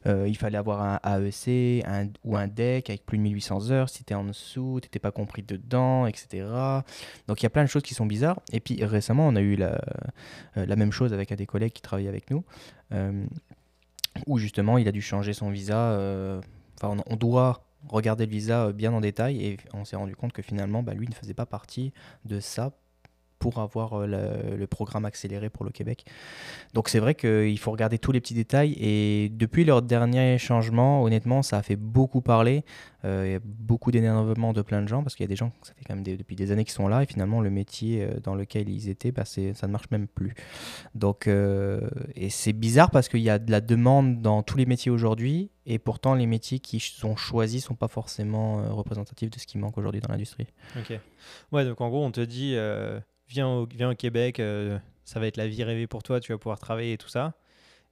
[0.06, 3.90] il fallait avoir un AEC un, ou un DEC avec plus de 1800 heures.
[3.90, 6.48] Si t'es en dessous, t'étais pas compris dedans, etc.
[7.28, 8.40] Donc il y a plein de choses qui sont bizarres.
[8.52, 9.80] Et puis récemment, on a eu la,
[10.56, 12.44] la même chose avec un des collègues qui travaillait avec nous.
[14.28, 15.92] Où justement il a dû changer son visa.
[15.92, 16.42] euh,
[16.82, 20.16] Enfin, on, on doit regarder le visa euh, bien en détail et on s'est rendu
[20.16, 21.94] compte que finalement, bah, lui ne faisait pas partie
[22.26, 22.72] de ça
[23.44, 26.06] pour avoir euh, le, programme accéléré pour le Québec.
[26.74, 31.04] Donc c'est vrai qu'il faut regarder tous les petits détails et depuis leur dernier changement,
[31.04, 32.64] honnêtement, ça a fait beaucoup parler.
[33.04, 35.36] Euh, Il y a beaucoup d'énervement de plein de gens parce qu'il y a des
[35.36, 38.04] gens, ça fait quand même depuis des années qui sont là et finalement le métier
[38.04, 40.34] euh, dans lequel ils étaient, bah, ça ne marche même plus.
[40.96, 44.90] Donc, et c'est bizarre parce qu'il y a de la demande dans tous les métiers
[44.90, 49.58] aujourd'hui, et pourtant les métiers qui sont choisis sont pas forcément représentatifs de ce qui
[49.58, 50.48] manque aujourd'hui dans l'industrie.
[50.78, 50.98] Ok.
[51.52, 52.56] Ouais, donc en gros, on te dit,
[53.34, 56.32] viens, au, viens au Québec, euh, ça va être la vie rêvée pour toi, tu
[56.32, 57.34] vas pouvoir travailler et tout ça.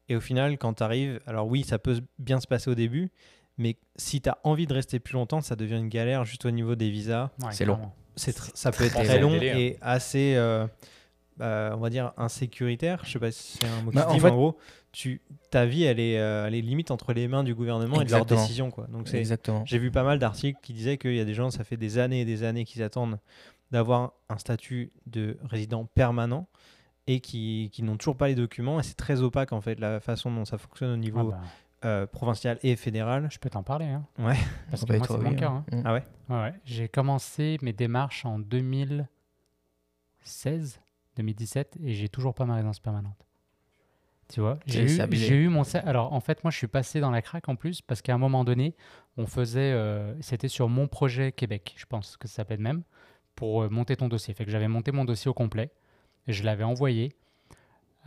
[0.09, 3.11] Et au final, quand tu arrives, alors oui, ça peut bien se passer au début,
[3.57, 6.51] mais si tu as envie de rester plus longtemps, ça devient une galère juste au
[6.51, 7.29] niveau des visas.
[7.43, 7.79] ouais, c'est long.
[8.15, 9.39] C'est tr- ça peut être très très long hein.
[9.41, 10.67] et assez, euh,
[11.39, 13.01] euh, on va dire, insécuritaire.
[13.05, 14.57] Je sais pas si c'est un mot qui Bah, en dit, fait- en gros,
[14.91, 18.05] tu, ta vie, elle est, euh, elle est limite entre les mains du gouvernement et
[18.05, 18.69] de leurs décisions.
[18.71, 18.87] Quoi.
[18.91, 19.63] Donc c'est Exactement.
[19.65, 21.97] j'ai vu pas mal d'articles qui disaient qu'il y a des gens, ça fait des
[21.99, 23.17] années et des années qu'ils attendent
[23.71, 26.47] d'avoir un statut de résident permanent
[27.07, 28.79] et qui, qui n'ont toujours pas les documents.
[28.79, 31.41] Et c'est très opaque, en fait, la façon dont ça fonctionne au Ah niveau bah,
[31.85, 33.27] euh, provincial et fédéral.
[33.31, 33.85] je peux t'en parler.
[33.87, 34.05] Hein.
[34.19, 34.35] Ouais.
[34.69, 35.49] Parce On que va moi, être c'est mon cas.
[35.49, 35.65] hein.
[35.71, 35.81] hein.
[35.85, 36.53] Ah ouais Ouais, ouais.
[36.65, 40.79] J'ai commencé mes démarches en 2016,
[41.17, 43.25] 2017 et j'ai toujours pas ma résidence permanente.
[44.31, 45.63] Tu vois, j'ai eu, eu mon.
[45.83, 48.17] Alors en fait, moi je suis passé dans la craque en plus parce qu'à un
[48.17, 48.77] moment donné,
[49.17, 49.73] on faisait.
[49.73, 52.83] euh, C'était sur mon projet Québec, je pense que ça s'appelait de même,
[53.35, 54.33] pour euh, monter ton dossier.
[54.33, 55.71] Fait que j'avais monté mon dossier au complet
[56.27, 57.13] et je l'avais envoyé.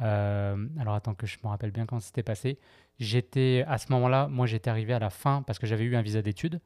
[0.01, 2.59] Euh, alors attends que je me rappelle bien quand c'était passé.
[2.99, 6.03] J'étais à ce moment-là, moi j'étais arrivé à la fin parce que j'avais eu un
[6.03, 6.61] visa d'études,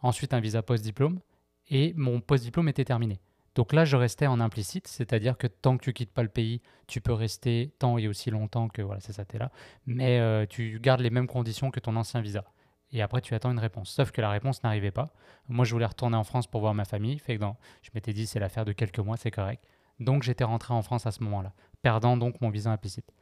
[0.00, 1.20] ensuite un visa post-diplôme
[1.70, 3.20] et mon post-diplôme était terminé.
[3.54, 6.62] Donc là, je restais en implicite, c'est-à-dire que tant que tu quittes pas le pays,
[6.86, 9.50] tu peux rester tant et aussi longtemps que voilà, c'est ça, t'es là.
[9.86, 12.44] Mais euh, tu gardes les mêmes conditions que ton ancien visa.
[12.92, 13.90] Et après, tu attends une réponse.
[13.90, 15.14] Sauf que la réponse n'arrivait pas.
[15.48, 17.18] Moi, je voulais retourner en France pour voir ma famille.
[17.18, 17.44] Fait que
[17.82, 19.64] je m'étais dit, c'est l'affaire de quelques mois, c'est correct.
[20.00, 21.52] Donc, j'étais rentré en France à ce moment-là,
[21.82, 23.12] perdant donc mon visa implicite.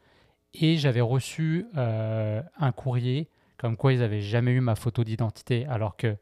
[0.54, 5.66] Et j'avais reçu euh, un courrier comme quoi ils n'avaient jamais eu ma photo d'identité,
[5.66, 6.16] alors que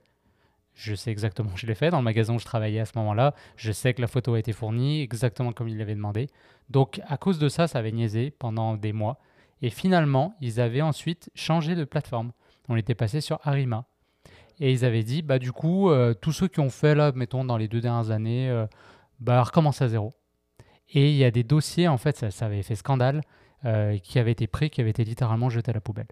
[0.74, 1.90] je sais exactement où je l'ai fait.
[1.90, 4.38] Dans le magasin où je travaillais à ce moment-là, je sais que la photo a
[4.40, 6.28] été fournie exactement comme ils l'avaient demandé.
[6.68, 9.20] Donc, à cause de ça, ça avait niaisé pendant des mois.
[9.62, 12.32] Et finalement, ils avaient ensuite changé de plateforme.
[12.68, 13.86] On était passé sur Arima.
[14.60, 17.44] Et ils avaient dit, bah du coup, euh, tous ceux qui ont fait là, mettons,
[17.44, 18.66] dans les deux dernières années, euh,
[19.20, 20.14] bah recommence à zéro.
[20.90, 23.22] Et il y a des dossiers, en fait, ça, ça avait fait scandale,
[23.64, 26.08] euh, qui avaient été pris, qui avaient été littéralement jetés à la poubelle.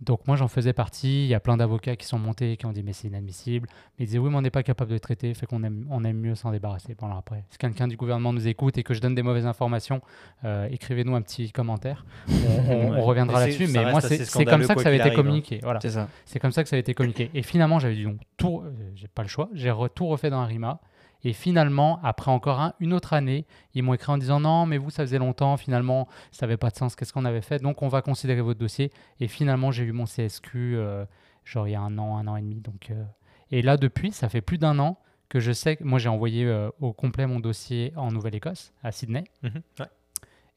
[0.00, 2.72] Donc moi j'en faisais partie, il y a plein d'avocats qui sont montés, qui ont
[2.72, 5.34] dit mais c'est inadmissible, mais ils disaient oui mais on n'est pas capable de traiter,
[5.34, 6.94] fait qu'on aime, on aime mieux s'en débarrasser.
[6.98, 9.44] Bon alors après, si quelqu'un du gouvernement nous écoute et que je donne des mauvaises
[9.46, 10.00] informations,
[10.44, 13.00] euh, écrivez-nous un petit commentaire, on, on- on Ouais.
[13.00, 15.22] reviendra là-dessus, mais moi c'est comme ça que ça avait été arrive, hein.
[15.22, 15.60] communiqué.
[15.62, 15.80] Voilà.
[15.80, 16.08] C'est ça.
[16.24, 17.30] C'est comme ça que ça a été communiqué.
[17.34, 20.30] Et finalement, j'avais dit donc tout, euh, j'ai pas le choix, j'ai re- tout refait
[20.30, 20.80] dans Arima.
[21.24, 24.78] Et finalement, après encore un- une autre année, ils m'ont écrit en disant non, mais
[24.78, 27.60] vous, ça faisait longtemps, finalement, ça n'avait pas de sens, qu'est-ce qu'on avait fait?
[27.62, 28.90] Donc, on va considérer votre dossier.
[29.20, 31.04] Et finalement, j'ai eu mon CSQ, euh,
[31.44, 32.60] genre il y a un an, un an et demi.
[32.60, 33.04] Donc, euh,
[33.50, 34.96] Et là, depuis, ça fait plus d'un an
[35.28, 38.90] que je sais que moi, j'ai envoyé euh, au complet mon dossier en Nouvelle-Écosse, à
[38.92, 39.24] Sydney.
[39.42, 39.86] Mhm, ouais.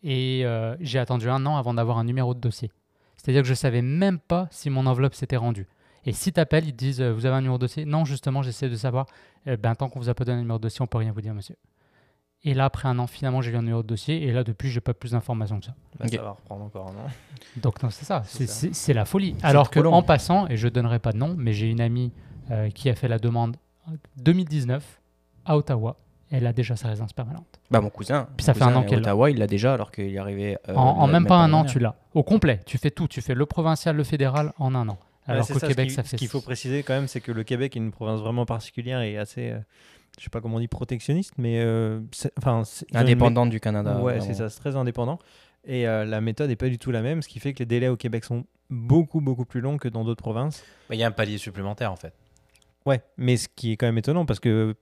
[0.03, 0.45] Et
[0.81, 2.71] j'ai attendu un an avant d'avoir un numéro de dossier.
[3.15, 5.67] C'est-à-dire que je savais même pas si mon enveloppe s'était rendue.
[6.05, 8.03] Et si tu appelles, ils te disent euh, Vous avez un numéro de dossier Non,
[8.05, 9.05] justement, j'essaie de savoir.
[9.45, 11.11] Eh ben, tant qu'on vous a pas donné un numéro de dossier, on peut rien
[11.11, 11.55] vous dire, monsieur.
[12.45, 14.21] Et là, après un an, finalement, j'ai eu un numéro de dossier.
[14.27, 15.75] Et là, depuis, j'ai pas plus d'informations que ça.
[15.97, 16.15] Bah, Ok.
[16.15, 17.09] Ça va reprendre encore un an.
[17.61, 18.23] Donc, non, c'est ça.
[18.25, 19.35] C'est la folie.
[19.43, 19.93] Alors que long.
[19.93, 22.11] en passant, et je donnerai pas de nom, mais j'ai une amie
[22.51, 23.55] euh, qui a fait la demande
[23.87, 25.01] en 2019
[25.45, 25.97] à Ottawa.
[26.31, 27.59] Elle a déjà sa résidence permanente.
[27.71, 28.27] Bah, mon cousin.
[28.35, 28.99] Puis ça fait un an est à qu'elle.
[28.99, 30.57] Ottawa, il l'a déjà alors qu'il est arrivé.
[30.67, 31.95] euh, en, en même pas un an, tu l'as.
[32.13, 33.07] Au complet, tu fais tout.
[33.07, 34.97] Tu fais le provincial, le fédéral en un an.
[35.27, 36.15] Alors c'est qu'au ça, Québec, ce ça qui- fait.
[36.17, 39.01] Ce qu'il faut préciser quand même, c'est que le Québec est une province vraiment particulière
[39.01, 39.59] et assez, euh,
[40.17, 43.05] je sais pas comment on dit, protectionniste, mais euh, c'est- enfin, c'est- ils ont une
[43.07, 43.99] Indépendant du Canada.
[44.01, 45.19] Ouais, c'est ça, c'est très indépendant.
[45.65, 47.65] Et euh, la méthode n'est pas du tout la même, ce qui fait que les
[47.65, 50.63] délais au Québec sont beaucoup, beaucoup plus longs que dans d'autres provinces.
[50.89, 52.13] Mais Il y a un palier supplémentaire en fait.
[52.85, 54.75] Ouais, mais ce qui est quand même étonnant parce que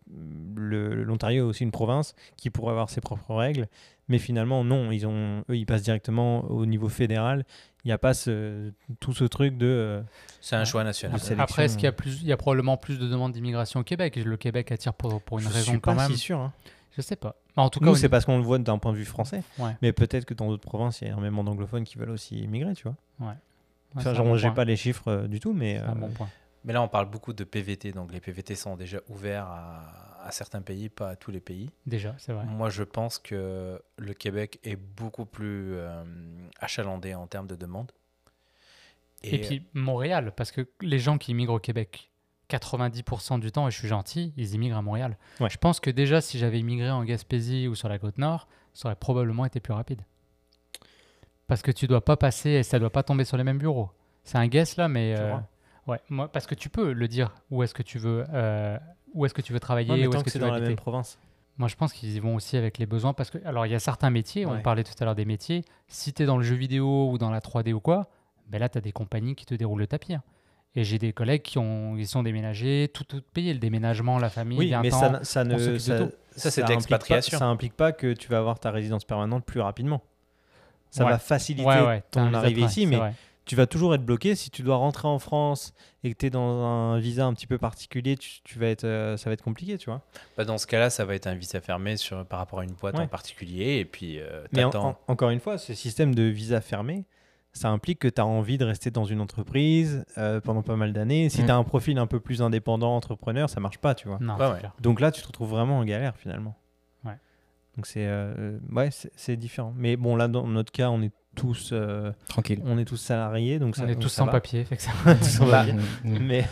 [0.56, 3.68] le- l'Ontario est aussi une province qui pourrait avoir ses propres règles,
[4.08, 7.46] mais finalement non, ils ont, eux ils passent directement au niveau fédéral.
[7.84, 9.66] Il n'y a pas ce, tout ce truc de.
[9.68, 10.02] euh,
[10.40, 11.20] C'est un choix national.
[11.40, 13.84] Après, est-ce qu'il y a plus, il y a probablement plus de demandes d'immigration au
[13.84, 14.18] Québec?
[14.18, 16.12] Et Le Québec attire pour, pour une je raison suis quand pas même.
[16.12, 16.40] si sûr.
[16.40, 16.54] hein.
[16.96, 17.36] Je sais pas.
[17.56, 19.44] Mais en tout cas, Nous, c'est parce qu'on le voit d'un point de vue français,
[19.58, 19.76] Ouais.
[19.82, 22.74] mais peut-être que dans d'autres provinces, il y a énormément d'anglophones qui veulent aussi immigrer,
[22.74, 22.96] tu vois.
[23.28, 23.34] Ouais,
[23.96, 26.10] Enfin, genre, bon j'ai pas les chiffres euh, du tout, mais C'est un euh, bon
[26.10, 26.30] point.
[26.64, 30.32] Mais là, on parle beaucoup de PVT, donc les PVT sont déjà ouverts à, à
[30.32, 31.72] certains pays, pas à tous les pays.
[31.86, 32.46] Déjà, c'est vrai.
[32.46, 36.04] Moi, je pense que le Québec est beaucoup plus euh,
[36.60, 37.92] achalandé en termes de demande.
[39.24, 42.10] Et, puis Montréal, parce que les gens qui immigrent au Québec,
[42.50, 45.18] 90% du temps, et je suis gentil, ils immigrent à Montréal.
[45.40, 45.50] Ouais.
[45.50, 48.88] Je pense que déjà, si j'avais immigré en Gaspésie ou sur la côte nord, ça
[48.88, 50.02] aurait probablement été plus rapide.
[51.48, 53.90] Parce que tu dois pas passer, et ça doit pas tomber sur les mêmes bureaux.
[54.24, 55.38] C'est un guess là, mais Tu euh,
[55.88, 58.78] ouais, moi, parce que tu peux le dire où est-ce que tu veux, euh,
[59.14, 60.44] où est-ce que tu veux travailler, ouais, mais où tant est-ce que que c'est tu
[60.44, 60.70] veux dans la habiter.
[60.72, 61.18] même province.
[61.58, 63.76] Moi, je pense qu'ils y vont aussi avec les besoins parce que, alors, il y
[63.76, 65.64] a certains métiers, on parlait tout à l'heure des métiers.
[65.88, 68.08] Si tu es dans le jeu vidéo ou dans la 3D ou quoi,
[68.48, 70.14] ben là, tu as des compagnies qui te déroulent le tapis.
[70.16, 70.24] hein.
[70.74, 74.30] Et j'ai des collègues qui ont, ils sont déménagés, tout, tout payé, le déménagement, la
[74.30, 75.00] famille, Oui, mais temps.
[75.02, 75.78] ça, ça ne.
[75.78, 76.12] Ça, tout.
[76.34, 77.38] Ça, c'est de implique pas- l'expatriation.
[77.38, 80.02] Ça implique pas que tu vas avoir ta résidence permanente plus rapidement.
[80.90, 81.12] Ça Ouais.
[81.12, 83.00] va faciliter ouais, ouais, ton arrivée ici, mais.
[83.46, 84.36] Tu vas toujours être bloqué.
[84.36, 85.74] Si tu dois rentrer en France
[86.04, 88.84] et que tu es dans un visa un petit peu particulier, tu, tu vas être,
[88.84, 90.02] euh, ça va être compliqué, tu vois.
[90.38, 92.74] Bah, dans ce cas-là, ça va être un visa fermé sur, par rapport à une
[92.74, 93.04] boîte Ouais.
[93.04, 93.78] en particulier.
[93.80, 94.90] Et puis, euh, Mais en- t'attends.
[95.08, 97.06] en- encore une fois, ce système de visa fermé,
[97.54, 100.94] ça implique que tu as envie de rester dans une entreprise euh, pendant pas mal
[100.94, 101.28] d'années.
[101.30, 101.46] Si Mm.
[101.46, 104.20] tu as un profil un peu plus indépendant, entrepreneur, ça marche pas, tu vois.
[104.22, 104.62] Non, ouais.
[104.80, 106.56] Donc là, tu te retrouves vraiment en galère finalement.
[107.04, 107.18] Ouais.
[107.76, 109.74] Donc c'est euh, ouais, c'est différent.
[109.76, 112.60] Mais bon, là, dans notre cas, on est tous, euh, Tranquille.
[112.66, 114.32] on est tous salariés, donc ça, On est tous sans va.
[114.34, 114.64] papier.
[114.66, 115.76] fait que ça- Tous sans Bah, papier.
[116.04, 116.46] Mais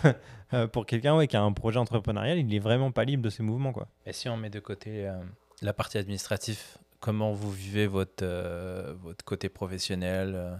[0.54, 3.30] euh, pour quelqu'un ouais, qui a un projet entrepreneurial, il est vraiment pas libre de
[3.30, 3.88] ses mouvements, quoi.
[4.06, 5.14] Et si on met de côté euh,
[5.62, 6.60] la partie administrative,
[7.00, 10.56] comment vous vivez votre, euh, votre côté professionnel euh,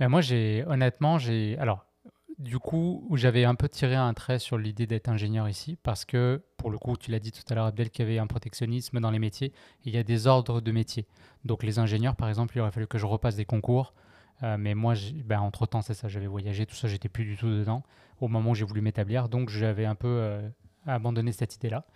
[0.00, 1.86] Mais moi, j'ai honnêtement, j'ai alors
[2.38, 6.42] du coup, j'avais un peu tiré un trait sur l'idée d'être ingénieur ici, parce que
[6.56, 9.00] pour le coup, tu l'as dit tout à l'heure, Abdel, qu'il y avait un protectionnisme
[9.00, 9.52] dans les métiers.
[9.84, 11.06] Il y a des ordres de métiers.
[11.44, 13.94] Donc les ingénieurs, par exemple, il aurait fallu que je repasse des concours.
[14.42, 14.94] Euh, mais moi,
[15.24, 17.84] ben, entre-temps, c'est ça, j'avais voyagé, tout ça, j'étais plus du tout dedans
[18.20, 19.28] au moment où j'ai voulu m'établir.
[19.28, 20.48] Donc j'avais un peu euh,
[20.86, 21.86] abandonné cette idée-là.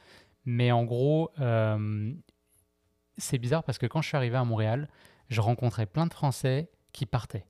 [0.44, 2.12] Mais en gros, euh,
[3.16, 4.88] c'est bizarre parce que quand je suis arrivé à Montréal,
[5.28, 7.46] je rencontrais plein de Français qui partaient,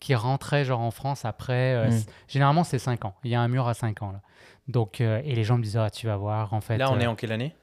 [0.00, 1.74] qui rentraient genre en France après.
[1.74, 2.02] euh, Mm.
[2.28, 3.14] Généralement, c'est 5 ans.
[3.22, 4.20] Il y a un mur à 5 ans là.
[4.68, 6.78] Donc, euh, et les gens me disaient, ah, tu vas voir, en fait.
[6.78, 7.54] Là, on euh, est en quelle année?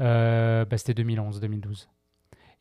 [0.00, 1.88] euh, bah, c'était 2011, 2012.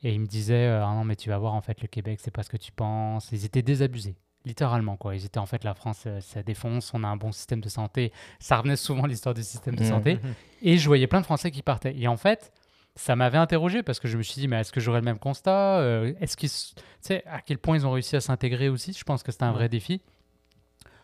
[0.04, 2.32] Et ils me disaient, ah non, mais tu vas voir, en fait, le Québec, c'est
[2.32, 3.30] pas ce que tu penses.
[3.32, 5.16] Ils étaient désabusés, littéralement, quoi.
[5.16, 8.12] Ils étaient, en fait, la France, ça défonce, on a un bon système de santé.
[8.40, 9.90] Ça revenait souvent l'histoire du système de Mhm.
[9.90, 10.20] santé.
[10.62, 11.96] Et je voyais plein de Français qui partaient.
[11.98, 12.52] Et en fait,
[12.96, 15.20] ça m'avait interrogé parce que je me suis dit, mais est-ce que j'aurais le même
[15.20, 18.94] constat Euh, Est-ce qu'ils, tu sais, à quel point ils ont réussi à s'intégrer aussi
[18.94, 20.02] Je pense que c'était un vrai défi.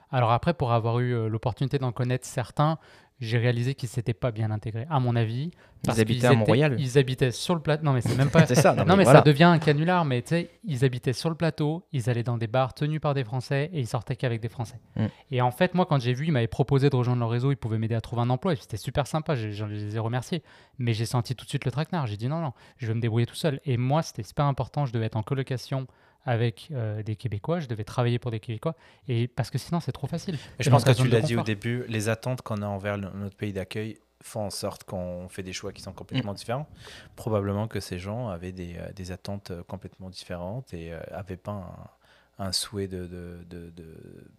[0.09, 2.77] Alors après, pour avoir eu euh, l'opportunité d'en connaître certains,
[3.21, 5.51] j'ai réalisé qu'ils s'étaient pas bien intégrés, à mon avis.
[5.85, 6.75] parce habitaient à étaient- Mont-Royal.
[6.79, 7.83] Ils habitaient sur le plateau.
[7.85, 8.45] Non, mais c'est même pas.
[8.55, 8.73] Ça.
[8.73, 9.19] Non, mais voilà.
[9.19, 10.03] ça devient un canular.
[10.05, 13.13] Mais tu sais, ils habitaient sur le plateau, ils allaient dans des bars tenus par
[13.13, 14.79] des Français et ils sortaient qu'avec des Français.
[14.95, 15.05] Mm.
[15.31, 17.55] Et en fait, moi, quand j'ai vu, ils m'avaient proposé de rejoindre leur réseau, ils
[17.57, 18.53] pouvaient m'aider à trouver un emploi.
[18.53, 20.43] et C'était super sympa, j'ai- je les ai remerciés.
[20.79, 22.07] Mais j'ai senti tout de suite le traquenard.
[22.07, 23.59] J'ai dit non, non, je vais me débrouiller tout seul.
[23.65, 24.85] Et moi, c'était super important.
[24.85, 25.85] Je devais être en colocation
[26.25, 28.75] avec euh, des Québécois, je devais travailler pour des Québécois.
[29.07, 30.37] Et parce que sinon, c'est trop facile.
[30.59, 33.09] Mais Je pense que tu l'as dit au début, les attentes qu'on a envers le-
[33.15, 35.95] notre pays d'accueil font en sorte qu'on fait des choix qui sont Mm.
[35.95, 36.67] complètement différents.
[37.15, 41.89] Probablement que ces gens avaient des, euh, des attentes euh, complètement différentes et n'avaient pas
[42.37, 44.31] un, un souhait de, de, de, de-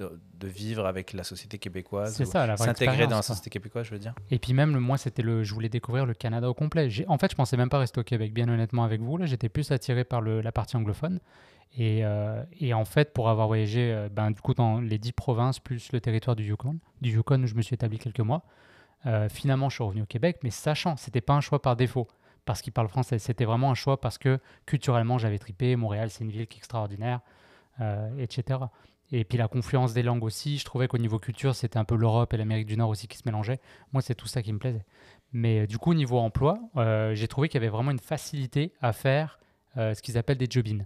[0.00, 2.14] de, de vivre avec la société québécoise.
[2.14, 4.14] C'est ça, S'intégrer dans la société québécoise, je veux dire.
[4.30, 6.88] Et puis même, le- moi, c'était le, je voulais découvrir le Canada au complet.
[7.08, 9.16] En fait, je pensais même pas rester au Québec, bien honnêtement avec vous.
[9.16, 11.20] Là, j'étais plus attiré par le, la partie anglophone.
[11.78, 15.12] Et, euh, et en fait, pour avoir voyagé, euh, ben, du coup, dans les dix
[15.12, 18.42] provinces plus le territoire du Yukon, du Yukon où je me suis établi quelques mois,
[19.06, 22.08] euh, finalement, je suis revenu au Québec, mais sachant, c'était pas un choix par défaut,
[22.44, 23.18] parce qu'il parle français.
[23.20, 25.76] C'était vraiment un choix parce que culturellement, j'avais tripé.
[25.76, 27.20] Montréal, c'est une ville qui est extraordinaire,
[28.18, 28.58] etc.
[29.12, 31.96] Et puis la confluence des langues aussi, je trouvais qu'au niveau culture, c'était un peu
[31.96, 33.60] l'Europe et l'Amérique du Nord aussi qui se mélangeaient.
[33.92, 34.84] Moi, c'est tout ça qui me plaisait.
[35.32, 37.98] Mais euh, du coup, au niveau emploi, euh, j'ai trouvé qu'il y avait vraiment une
[37.98, 39.40] facilité à faire
[39.76, 40.84] euh, ce qu'ils appellent des job-in.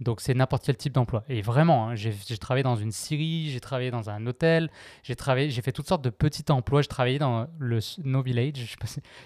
[0.00, 1.24] Donc, c'est n'importe quel type d'emploi.
[1.28, 4.70] Et vraiment, hein, j'ai travaillé dans une scierie, j'ai travaillé dans un hôtel,
[5.02, 5.14] j'ai
[5.62, 6.82] fait toutes sortes de petits emplois.
[6.82, 8.76] J'ai travaillé dans le Snow Village.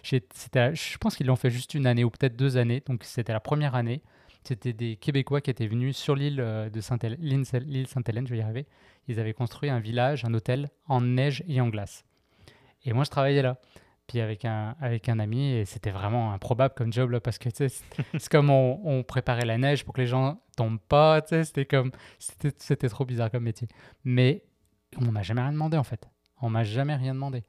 [0.05, 2.85] Je pense qu'ils l'ont fait juste une année ou peut-être deux années.
[2.87, 4.01] Donc, c'était la première année.
[4.43, 8.43] C'était des Québécois qui étaient venus sur l'île euh, de Sainte-Hélène, Saint- je vais y
[8.43, 8.67] arriver.
[9.07, 12.05] Ils avaient construit un village, un hôtel en neige et en glace.
[12.85, 13.59] Et moi, je travaillais là.
[14.07, 17.49] Puis avec un, avec un ami, et c'était vraiment improbable comme job, là, parce que
[17.53, 17.69] c'est
[18.19, 21.93] c'est comme on, on préparait la neige pour que les gens tombent pas, c'était comme,
[22.19, 23.69] c'était c'était trop bizarre comme métier.
[24.05, 24.43] Mais
[25.01, 26.09] on m'a jamais rien demandé, en fait.
[26.43, 27.45] On m'a jamais rien demandé.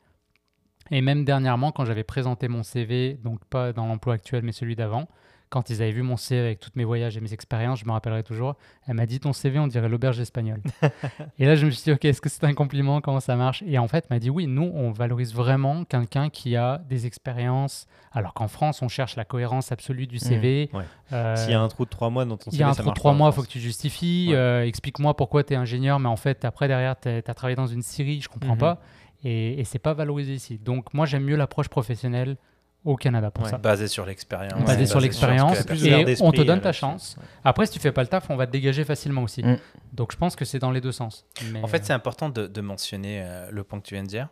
[0.92, 4.76] Et même dernièrement, quand j'avais présenté mon CV, donc pas dans l'emploi actuel, mais celui
[4.76, 5.08] d'avant,
[5.52, 7.92] quand ils avaient vu mon CV avec tous mes voyages et mes expériences, je me
[7.92, 8.56] rappellerai toujours,
[8.88, 10.62] elle m'a dit ton CV, on dirait l'auberge espagnole.
[11.38, 13.02] et là, je me suis dit, ok, est-ce que c'est un compliment?
[13.02, 13.62] Comment ça marche?
[13.68, 17.06] Et en fait, elle m'a dit, oui, nous, on valorise vraiment quelqu'un qui a des
[17.06, 20.70] expériences, alors qu'en France, on cherche la cohérence absolue du CV.
[20.74, 20.84] ouais.
[21.14, 22.70] Euh, S'il y a un trou de trois mois dans ton il y a CV,
[22.70, 24.28] un ça trou de trois mois, il faut que tu justifies.
[24.30, 24.36] Ouais.
[24.36, 27.68] euh, Explique-moi pourquoi tu es ingénieur, mais en fait, après, derrière, tu as travaillé dans
[27.68, 28.58] une scierie, je comprends Mhm.
[28.60, 28.82] pas.
[29.24, 30.58] Et, et c'est pas valorisé ici.
[30.58, 32.38] Donc, moi, j'aime mieux l'approche professionnelle
[32.84, 33.50] au Canada pour Ouais.
[33.52, 33.58] ça.
[33.58, 34.64] Basé sur l'expérience.
[34.66, 36.80] Basé sur ce l'expérience, et on te donne euh, ta là-dessus.
[36.80, 37.16] chance.
[37.44, 39.44] Après, si tu fais pas le taf, on va te dégager facilement aussi.
[39.44, 39.58] Mm.
[39.94, 41.26] Donc, je pense que c'est dans les deux sens.
[41.52, 44.04] Mais, En fait, c'est euh, important de, de mentionner euh, le point que tu viens
[44.04, 44.30] de dire.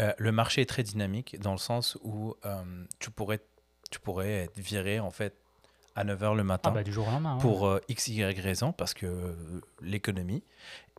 [0.00, 2.54] Euh, le marché est très dynamique dans le sens où euh,
[3.00, 3.40] tu, pourrais,
[3.90, 5.34] tu pourrais être viré en fait
[5.96, 7.34] à 9h le matin ah bah, du jour au lendemain.
[7.34, 7.40] ouais.
[7.40, 9.32] pour euh, x, y raison parce que euh,
[9.82, 10.44] l'économie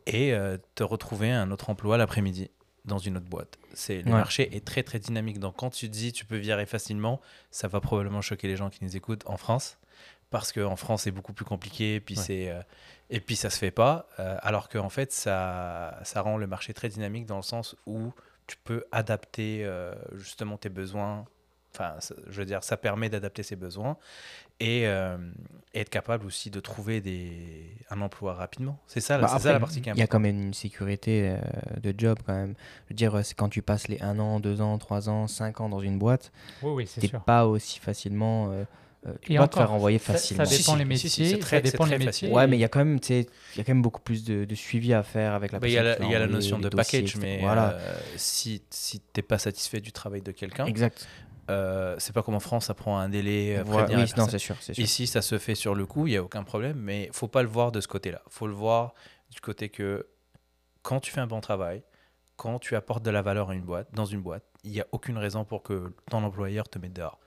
[0.05, 2.49] et euh, te retrouver un autre emploi l'après-midi
[2.89, 3.57] dans une autre boîte.
[3.73, 4.17] C'est le Ouais.
[4.17, 5.39] marché est très très dynamique.
[5.39, 7.21] Donc quand tu dis tu peux virer facilement,
[7.51, 9.77] ça va probablement choquer les gens qui nous écoutent en France
[10.29, 12.23] parce qu'en France c'est beaucoup plus compliqué puis Ouais.
[12.23, 12.61] c'est euh,
[13.09, 16.73] et puis ça se fait pas euh, alors qu'en fait ça ça rend le marché
[16.73, 18.11] très dynamique dans le sens où
[18.45, 21.25] tu peux adapter euh, justement tes besoins
[21.73, 21.95] enfin
[22.27, 23.97] je veux dire ça permet d'adapter ses besoins
[24.59, 25.17] et, euh,
[25.73, 27.31] et être capable aussi de trouver des
[27.91, 30.01] un emploi rapidement c'est ça, la- Bah, c'est ça la partie qui est Il y
[30.01, 32.53] a quand même une sécurité euh, de job quand même.
[32.85, 35.27] Je veux dire, euh, c'est quand tu passes les 1 an, 2 ans, 3 ans,
[35.27, 37.21] 5 ans dans une boîte, Oui, oui, sûr.
[37.21, 38.51] pas aussi facilement.
[38.51, 38.63] euh,
[39.07, 40.43] euh, tu Et peux pas te encore, faire envoyer ça- facilement.
[40.43, 41.09] Ça, dépend Si, les métiers.
[41.09, 42.05] si, si, c'est très- ça dépend les métiers.
[42.07, 42.33] facile.
[42.33, 44.01] Ouais, mais il y a quand même, tu sais, il y a quand même beaucoup
[44.01, 46.01] plus de, de suivi à faire avec la Bah, Il y a personne.
[46.01, 48.61] la, qui il y a la envoyé, notion de dossiers, package, mais voilà, euh, si,
[48.69, 51.07] si t'es pas satisfait du travail de quelqu'un, exact.
[51.49, 53.57] Euh, c'est pas comme en France, ça prend un délai.
[53.57, 54.29] euh, Voilà, prévenir oui, la non, personne.
[54.31, 54.83] c'est sûr, c'est sûr.
[54.83, 57.41] Ici, ça se fait sur le coup, il n'y a aucun problème, mais faut pas
[57.43, 58.21] le voir de ce côté-là.
[58.29, 58.93] faut le voir
[59.31, 60.07] du côté que
[60.81, 61.83] quand tu fais un bon travail,
[62.35, 64.87] quand tu apportes de la valeur à une boîte, dans une boîte, il n'y a
[64.91, 67.19] aucune raison pour que ton employeur te mette dehors.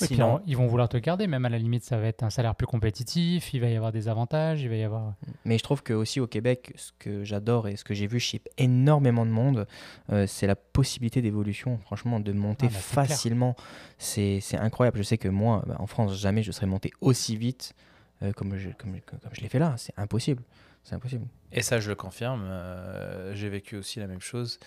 [0.00, 2.06] Et puis, Sinon, on- ils vont vouloir te garder, même à la limite, ça va
[2.06, 5.14] être un salaire plus compétitif, il va y avoir des avantages, il va y avoir.
[5.44, 8.18] Mais je trouve que aussi au Québec, ce que j'adore et ce que j'ai vu
[8.18, 9.66] chez énormément de monde,
[10.10, 11.78] euh, c'est la possibilité d'évolution.
[11.78, 13.54] Franchement, de monter Ah bah, facilement,
[13.98, 14.96] c'est c'est incroyable.
[14.98, 17.74] Je sais que moi, bah, en France, jamais je serais monté aussi vite
[18.22, 19.74] euh, comme je, comme, comme je l'ai fait là.
[19.76, 20.42] C'est impossible.
[20.84, 21.26] C'est impossible.
[21.52, 22.42] Et ça, je le confirme.
[22.44, 24.58] euh, J'ai vécu aussi la même chose.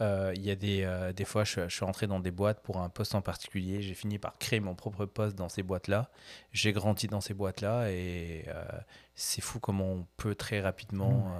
[0.00, 2.62] Euh, Il y a des, euh, des fois, je, je suis rentré dans des boîtes
[2.62, 3.82] pour un poste en particulier.
[3.82, 6.08] J'ai fini par créer mon propre poste dans ces boîtes-là.
[6.52, 8.64] J'ai grandi dans ces boîtes-là et euh,
[9.14, 11.32] c'est fou comment on peut très rapidement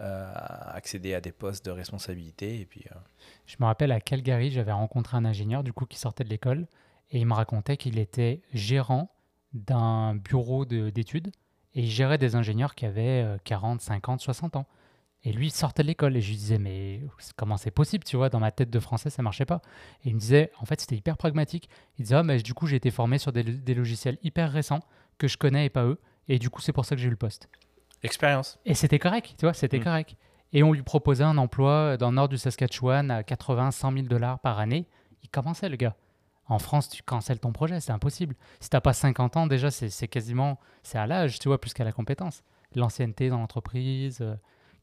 [0.00, 0.32] euh,
[0.72, 2.60] accéder à des postes de responsabilité.
[2.60, 2.98] Et puis, euh,
[3.46, 6.66] Je me rappelle à Calgary, j'avais rencontré un ingénieur du coup qui sortait de l'école
[7.10, 9.10] et il me racontait qu'il était gérant
[9.52, 11.28] d'un bureau de- d'études
[11.74, 14.66] et il gérait des ingénieurs qui avaient euh, 40, 50, 60 ans.
[15.26, 17.00] Et lui, il sortait de l'école et je lui disais, mais
[17.36, 19.62] comment c'est possible, tu vois, dans ma tête de français, ça marchait pas.
[20.04, 21.68] Et il me disait, en fait, c'était hyper pragmatique.
[21.98, 24.80] Il disait, ah, mais du coup, j'ai été formé sur des, des logiciels hyper récents
[25.16, 25.98] que je connais et pas eux.
[26.28, 27.48] Et du coup, c'est pour ça que j'ai eu le poste.
[28.02, 28.58] expérience.
[28.66, 29.84] Et c'était correct, tu vois, c'était Mm.
[29.84, 30.16] correct.
[30.52, 34.06] Et on lui proposait un emploi dans le nord du Saskatchewan à 80, 100 000
[34.06, 34.86] dollars par année.
[35.22, 35.96] Il commençait, le gars.
[36.46, 38.36] En France, tu cancelles ton projet, c'est impossible.
[38.60, 41.72] Si t'as pas 50 ans, déjà, c'est c'est quasiment, c'est à l'âge, tu vois, plus
[41.72, 42.42] qu'à la compétence.
[42.74, 44.34] L'ancienneté dans l'entreprise, euh,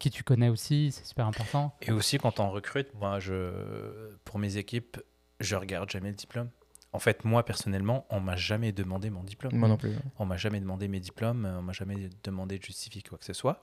[0.02, 1.74] qui tu connais aussi, c'est super important.
[1.82, 3.52] Et aussi, quand on recrute, moi, je,
[4.26, 4.98] pour mes équipes,
[5.40, 6.50] je regarde jamais le diplôme.
[6.94, 9.56] En fait, moi, personnellement, on m'a jamais demandé mon diplôme.
[9.56, 9.94] Moi non plus.
[10.20, 13.34] On m'a jamais demandé mes diplômes, on m'a jamais demandé de justifier quoi que ce
[13.34, 13.62] soit.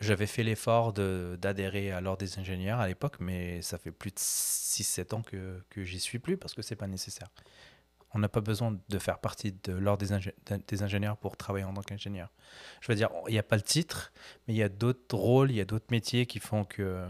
[0.00, 4.10] J'avais fait l'effort de- d'adhérer à l'ordre des ingénieurs à l'époque, mais ça fait plus
[4.10, 7.28] de 6-7 ans que, que j'y suis plus parce que c'est pas nécessaire.
[8.14, 10.34] On n'a pas besoin de faire partie de l'ordre des, ingé-
[10.68, 12.30] des ingénieurs pour travailler en tant qu'ingénieur.
[12.80, 14.12] Je veux dire, il n'y a pas le titre,
[14.46, 17.06] mais il y a d'autres rôles, il y a d'autres métiers qui font que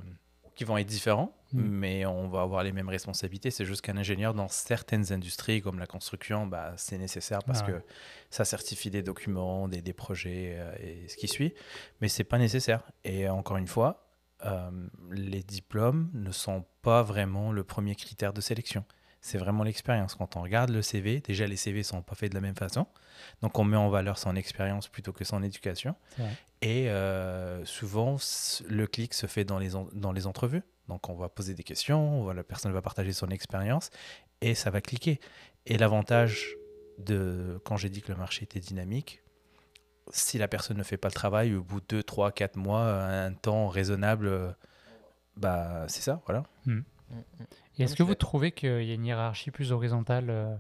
[0.55, 1.61] qui vont être différents, Mm.
[1.63, 3.51] mais on va avoir les mêmes responsabilités.
[3.51, 7.67] C'est juste qu'un ingénieur dans certaines industries comme la construction, bah, c'est nécessaire parce Ah
[7.67, 7.73] ouais.
[7.73, 7.83] que
[8.31, 11.55] ça certifie des documents, des, des projets euh, et ce qui suit,
[12.03, 12.83] mais c'est pas nécessaire.
[13.05, 14.11] Et encore une fois,
[14.45, 14.71] euh,
[15.11, 18.85] les diplômes ne sont pas vraiment le premier critère de sélection.
[19.25, 20.15] C'est vraiment l'expérience.
[20.17, 22.87] Quand on regarde le CV, déjà les CV sont pas faits de la même façon,
[23.41, 25.95] donc on met en valeur son expérience plutôt que son éducation.
[26.61, 28.17] Et euh, souvent,
[28.69, 30.63] le clic se fait dans les, dans les entrevues.
[30.89, 33.91] Donc, on va poser des questions, on va- la personne va partager son expérience
[34.41, 35.21] et ça va cliquer.
[35.67, 36.57] Et l'avantage
[36.99, 39.23] de quand j'ai dit que le marché était dynamique,
[40.11, 42.93] si la personne ne fait pas le travail, au bout de 2, 3, 4 mois,
[43.05, 44.57] un temps raisonnable,
[45.37, 46.43] bah, c'est ça, voilà.
[47.79, 50.55] Et est-ce que vous trouvez qu'il y a une hiérarchie plus horizontale euh,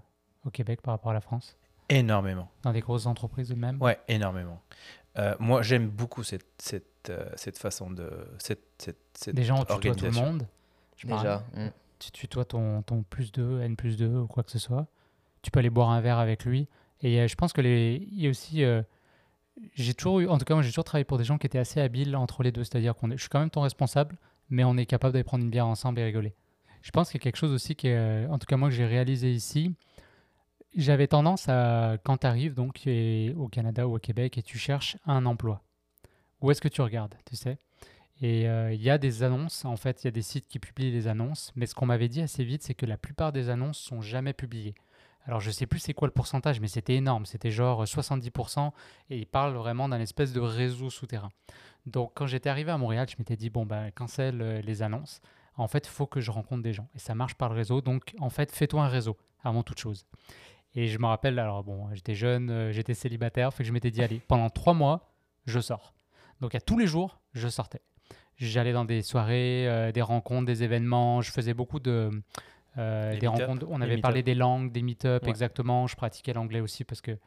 [0.44, 1.56] au Québec par rapport à la France?
[1.88, 2.48] Énormément.
[2.62, 3.80] Dans des grosses entreprises de même?
[3.82, 4.62] Ouais, énormément.
[5.18, 8.10] Euh, moi, j'aime beaucoup cette, cette, euh, cette façon de.
[8.38, 10.46] Cette, cette, cette Des gens où tu tutoies tout le monde?
[10.96, 11.44] Je Déjà.
[11.54, 11.68] mm.
[11.98, 14.86] tu tutoies ton, ton plus 2, N plus 2 ou quoi que ce soit.
[15.42, 16.68] Tu peux aller boire un verre avec lui.
[17.02, 18.64] Et euh, je pense que les, il y a aussi.
[18.64, 18.82] euh,
[19.74, 21.58] j'ai toujours eu, en tout cas, moi j'ai toujours travaillé pour des gens qui étaient
[21.58, 22.64] assez habiles entre les deux.
[22.64, 24.16] C'est-à-dire qu'on est, je suis quand même ton responsable,
[24.48, 26.34] mais on est capable d'aller prendre une bière ensemble et rigoler.
[26.82, 28.86] Je pense qu'il y a quelque chose aussi euh, en tout cas moi que j'ai
[28.86, 29.74] réalisé ici.
[30.74, 32.82] J'avais tendance à, quand tu arrives donc
[33.36, 35.62] au Canada ou au Québec et tu cherches un emploi,
[36.40, 37.58] où est-ce que tu regardes, tu sais?
[38.22, 40.58] Et euh, il y a des annonces, en fait, il y a des sites qui
[40.58, 43.50] publient les annonces, mais ce qu'on m'avait dit assez vite, c'est que la plupart des
[43.50, 44.74] annonces sont jamais publiées.
[45.24, 48.70] Alors je sais plus c'est quoi le pourcentage, mais c'était énorme, c'était genre 70%,
[49.10, 51.30] et ils parlent vraiment d'un espèce de réseau souterrain.
[51.86, 55.20] Donc quand j'étais arrivé à Montréal, je m'étais dit, bon, ben, cancel euh, les annonces.
[55.56, 57.80] En fait, il faut que je rencontre des gens, et ça marche par le réseau,
[57.80, 60.06] donc en fait, fais-toi un réseau, avant toute chose.
[60.74, 63.90] Et je me rappelle, alors bon, j'étais jeune, euh, j'étais célibataire, fait que je m'étais
[63.90, 65.12] dit, allez, pendant trois mois,
[65.44, 65.94] je sors.
[66.40, 67.82] Donc à tous les jours, je sortais.
[68.38, 71.20] J'allais dans des soirées, euh, des rencontres, des événements.
[71.20, 72.10] Je faisais beaucoup de
[72.78, 73.66] euh, des rencontres.
[73.68, 75.28] On avait parlé des langues, des meet-up, Ouais.
[75.30, 75.86] exactement.
[75.86, 77.18] Je pratiquais l'anglais aussi parce que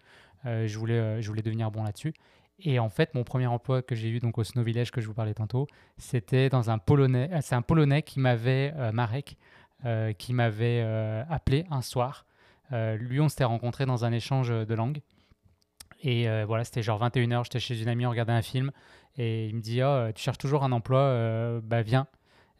[0.46, 2.14] euh, je voulais euh, je voulais devenir bon là-dessus.
[2.60, 5.08] Et en fait, mon premier emploi que j'ai eu donc au Snow Village que je
[5.08, 7.30] vous parlais tantôt, c'était dans un polonais.
[7.34, 9.38] euh, C'est un polonais qui m'avait euh, Marek,
[9.86, 10.82] euh, qui m'avait
[11.30, 12.26] appelé un soir.
[12.72, 15.02] Lui, on s'était rencontrés dans un échange de langues.
[16.02, 18.72] Et voilà, c'était genre 21h, j'étais chez une amie, on regardait un film.
[19.18, 22.08] Et il me dit, Ah, tu cherches toujours un emploi, bah viens.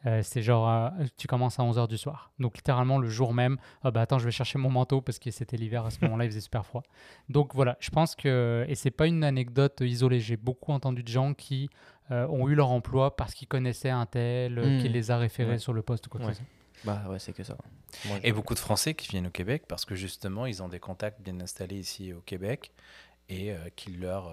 [0.06, 2.30] Euh, c'est genre, euh, tu commences à 11h du soir.
[2.38, 5.30] Donc littéralement le jour même, ah bah attends, je vais chercher mon manteau parce que
[5.32, 6.82] c'était l'hiver à ce moment-là, il faisait super froid.
[7.28, 11.08] Donc voilà, je pense que, et c'est pas une anecdote isolée, j'ai beaucoup entendu de
[11.08, 11.68] gens qui
[12.12, 14.80] euh, ont eu leur emploi parce qu'ils connaissaient un tel, euh, Mm.
[14.80, 15.58] qui les a référés Ouais.
[15.58, 16.32] sur le poste ou quoi que Ouais.
[16.34, 16.46] ce soit.
[16.84, 17.56] Bah ouais, c'est que ça.
[18.04, 20.78] Moi, Et beaucoup de Français qui viennent au Québec parce que justement, ils ont des
[20.78, 22.70] contacts bien installés ici au Québec
[23.28, 24.28] et euh, qui leur,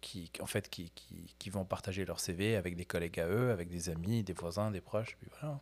[0.00, 3.50] qui, en fait, qui, qui, qui vont partager leur CV avec des collègues à eux,
[3.50, 5.16] avec des amis, des voisins, des proches.
[5.20, 5.60] Puis voilà.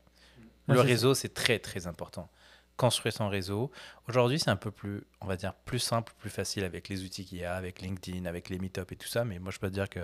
[0.68, 2.28] Ouais, Le réseau, c'est très très important.
[2.76, 3.72] Construire son réseau.
[4.08, 7.24] Aujourd'hui, c'est un peu plus, on va dire, plus simple, plus facile avec les outils
[7.24, 9.24] qu'il y a, avec LinkedIn, avec les meet-up et tout ça.
[9.24, 10.00] Mais moi, je peux te dire que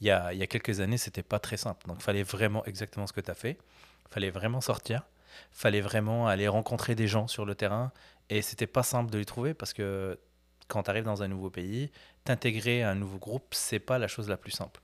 [0.00, 1.86] il y a, il y a quelques années, c'était pas très simple.
[1.86, 3.58] Donc, il fallait vraiment exactement ce que tu as fait.
[4.08, 5.06] Il fallait vraiment sortir.
[5.52, 7.92] fallait vraiment aller rencontrer des gens sur le terrain.
[8.28, 10.18] Et c'était pas simple de les trouver parce que
[10.70, 11.90] quand tu arrives dans un nouveau pays,
[12.24, 14.80] t'intégrer à un nouveau groupe, c'est pas la chose la plus simple.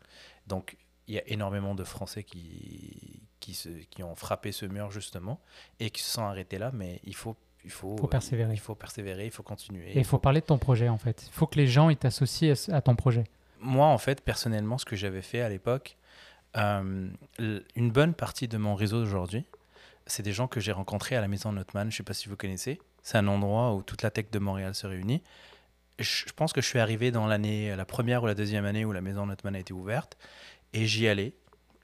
[0.46, 0.76] Donc,
[1.08, 5.40] il y a énormément de Français qui, qui, se, qui ont frappé ce mur justement
[5.78, 8.52] et qui se sont arrêtés là, mais il faut, il faut, Faut persévérer.
[8.52, 9.92] Il faut persévérer, il faut continuer.
[9.92, 11.24] Et il faut parler de ton projet en fait.
[11.28, 13.24] Il faut que les gens ils t'associent à ton projet.
[13.60, 15.96] Moi, en fait, personnellement, ce que j'avais fait à l'époque,
[16.56, 17.08] euh,
[17.74, 19.44] une bonne partie de mon réseau d'aujourd'hui,
[20.06, 21.90] c'est des gens que j'ai rencontrés à la maison Notman.
[21.90, 22.80] Je ne sais pas si vous connaissez.
[23.02, 25.22] C'est un endroit où toute la tech de Montréal se réunit.
[25.98, 28.92] Je pense que je suis arrivé dans l'année, la première ou la deuxième année où
[28.92, 30.18] la maison Notman a été ouverte.
[30.74, 31.34] Et j'y allais,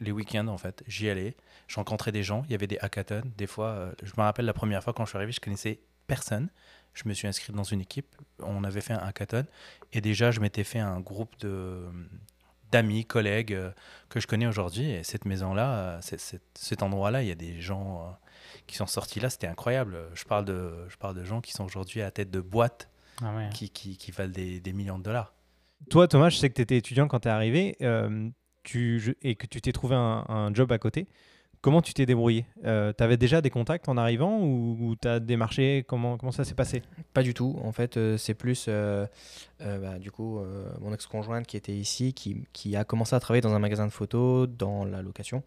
[0.00, 0.82] les week-ends en fait.
[0.86, 1.36] J'y allais.
[1.66, 2.42] Je rencontrais des gens.
[2.46, 3.22] Il y avait des hackathons.
[3.36, 5.80] Des fois, euh, je me rappelle la première fois quand je suis arrivé, je connaissais
[6.06, 6.50] personne.
[6.92, 8.14] Je me suis inscrit dans une équipe.
[8.40, 9.46] On avait fait un hackathon.
[9.92, 11.86] Et déjà, je m'étais fait un groupe de
[12.70, 13.70] d'amis, collègues euh,
[14.08, 14.90] que je connais aujourd'hui.
[14.90, 16.00] Et cette maison-là, euh,
[16.54, 18.16] cet endroit-là, il y a des gens
[18.66, 19.30] qui sont sortis là.
[19.30, 19.98] C'était incroyable.
[20.14, 22.88] Je parle, de, je parle de gens qui sont aujourd'hui à tête de boîtes
[23.22, 23.48] Ah ouais.
[23.54, 25.32] qui, qui, qui valent des, des millions de dollars.
[25.90, 28.28] Toi, Thomas, je sais que tu étais étudiant quand tu es arrivé euh,
[28.62, 31.06] tu, je- et que tu t'es trouvé un, un job à côté.
[31.60, 32.44] Comment tu t'es débrouillé?
[32.64, 35.84] Tu avais déjà des contacts en arrivant ou, tu as démarché?
[35.86, 36.82] Comment, comment ça s'est passé?
[37.14, 37.56] Pas du tout.
[37.62, 38.66] En fait, euh, c'est plus.
[39.64, 43.20] Euh, bah, du coup, euh, mon ex-conjointe qui était ici, qui, qui a commencé à
[43.20, 45.42] travailler dans un magasin de photos dans la location,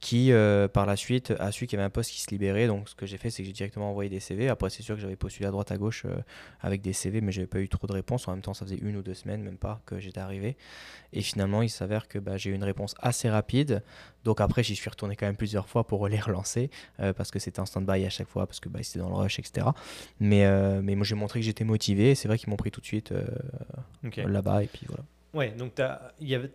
[0.00, 2.66] qui euh, par la suite a su qu'il y avait un poste qui se libérait.
[2.66, 4.48] Donc, ce que j'ai fait, c'est que j'ai directement envoyé des CV.
[4.48, 6.06] Après, c'est sûr que j'avais postulé à droite à gauche
[6.60, 8.26] avec des CV, mais j'avais pas eu trop de réponses.
[8.28, 10.56] En même temps, ça faisait une ou deux semaines, même pas, que j'étais arrivé.
[11.12, 13.82] Et finalement, il s'avère que bah, j'ai eu une réponse assez rapide.
[14.24, 17.60] Donc, après, j'y suis retourné quand même plusieurs fois pour les relancer parce que c'était
[17.60, 19.68] en stand-by à chaque fois, parce que bah, c'était dans le rush, etc.
[20.18, 20.44] Mais,
[20.82, 22.14] mais moi, j'ai montré que j'étais motivé.
[22.14, 23.12] C'est vrai qu'ils m'ont pris tout de suite
[23.44, 24.16] euh, Ok.
[24.16, 24.62] là-bas.
[24.62, 25.02] Et puis voilà.
[25.34, 25.82] Ouais, donc tu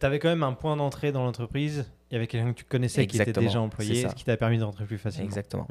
[0.06, 1.86] avais quand même un point d'entrée dans l'entreprise.
[2.10, 4.58] Il y avait quelqu'un que tu connaissais qui était déjà employé, ce qui t'a permis
[4.58, 5.26] de rentrer plus facilement.
[5.28, 5.68] Exactement.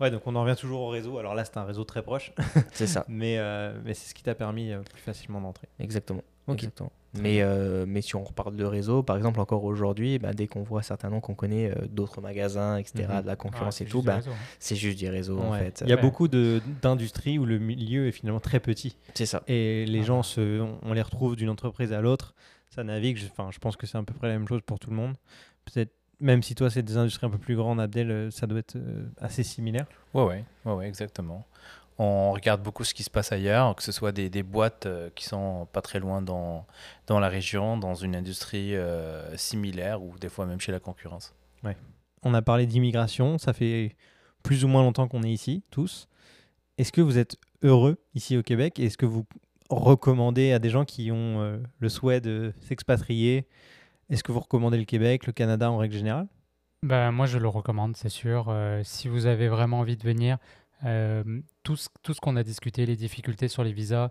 [0.00, 1.18] Ouais, donc on en revient toujours au réseau.
[1.18, 2.32] Alors là, c'est un réseau très proche,
[2.72, 3.04] C'est ça.
[3.08, 5.68] mais, euh, mais c'est ce qui t'a permis euh, plus facilement d'entrer.
[5.80, 6.22] Exactement.
[6.46, 6.54] Ok.
[6.54, 6.92] Exactement.
[7.14, 10.62] Mais, euh, mais si on reparle de réseau, par exemple, encore aujourd'hui, bah, dès qu'on
[10.62, 13.22] voit certains noms qu'on connaît, euh, d'autres magasins, etc., Mhm.
[13.22, 14.30] de la concurrence Ouais, et tout, bah, hein.
[14.58, 15.82] c'est juste du réseau en fait.
[15.84, 16.02] Il y a Ouais.
[16.02, 18.94] beaucoup de- d'industries où le milieu est finalement très petit.
[19.14, 19.42] C'est ça.
[19.48, 22.34] Et les Ah gens, se, on, on les retrouve d'une entreprise à l'autre.
[22.68, 23.16] Ça navigue.
[23.16, 24.96] Je, enfin, je pense que c'est à peu près la même chose pour tout le
[24.96, 25.14] monde.
[25.64, 28.58] Peut-être, même si toi, c'est des industries un peu plus grandes, Abdel, euh, ça doit
[28.58, 29.86] être euh, assez similaire.
[30.14, 31.46] Ouais, ouais, ouais, ouais, exactement.
[32.00, 35.10] On regarde beaucoup ce qui se passe ailleurs, que ce soit des, des boîtes euh,
[35.16, 36.64] qui sont pas très loin dans,
[37.08, 41.34] dans la région, dans une industrie euh, similaire ou des fois même chez la concurrence.
[42.22, 43.38] On a parlé d'immigration.
[43.38, 43.96] Ça fait
[44.42, 46.08] plus ou moins longtemps qu'on est ici, tous.
[46.76, 48.80] Est-ce que vous êtes heureux ici au Québec?
[48.80, 49.24] Est-ce que vous
[49.70, 53.46] recommandez à des gens qui ont euh, le souhait de s'expatrier
[54.10, 56.26] Est-ce que vous recommandez le Québec, le Canada en règle générale?
[56.82, 58.46] Bah, moi, je le recommande, c'est sûr.
[58.48, 60.38] Euh, si vous avez vraiment envie de venir,
[60.84, 61.88] euh, tout ce,
[62.20, 64.10] qu'on a discuté, les difficultés sur les visas,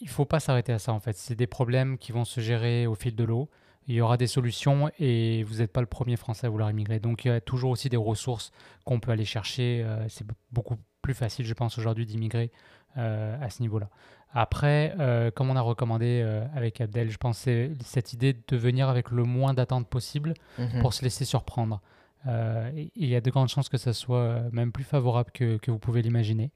[0.00, 1.16] il faut pas s'arrêter à ça en fait.
[1.16, 3.50] C'est des problèmes qui vont se gérer au fil de l'eau.
[3.86, 7.00] Il y aura des solutions et vous n'êtes pas le premier Français à vouloir immigrer.
[7.00, 8.52] Donc il y a toujours aussi des ressources
[8.84, 9.82] qu'on peut aller chercher.
[9.84, 12.50] Euh, c'est be- beaucoup plus facile, je pense, aujourd'hui d'immigrer
[12.96, 13.88] à ce niveau-là.
[14.32, 18.56] Après, euh, comme on a recommandé euh, avec Abdel, je pense c'est cette idée de
[18.56, 20.80] venir avec le moins d'attente possible Mhm.
[20.80, 21.80] pour se laisser surprendre.
[22.26, 25.70] Euh, il y a de grandes chances que ça soit même plus favorable que, que
[25.70, 26.50] vous pouvez l'imaginer.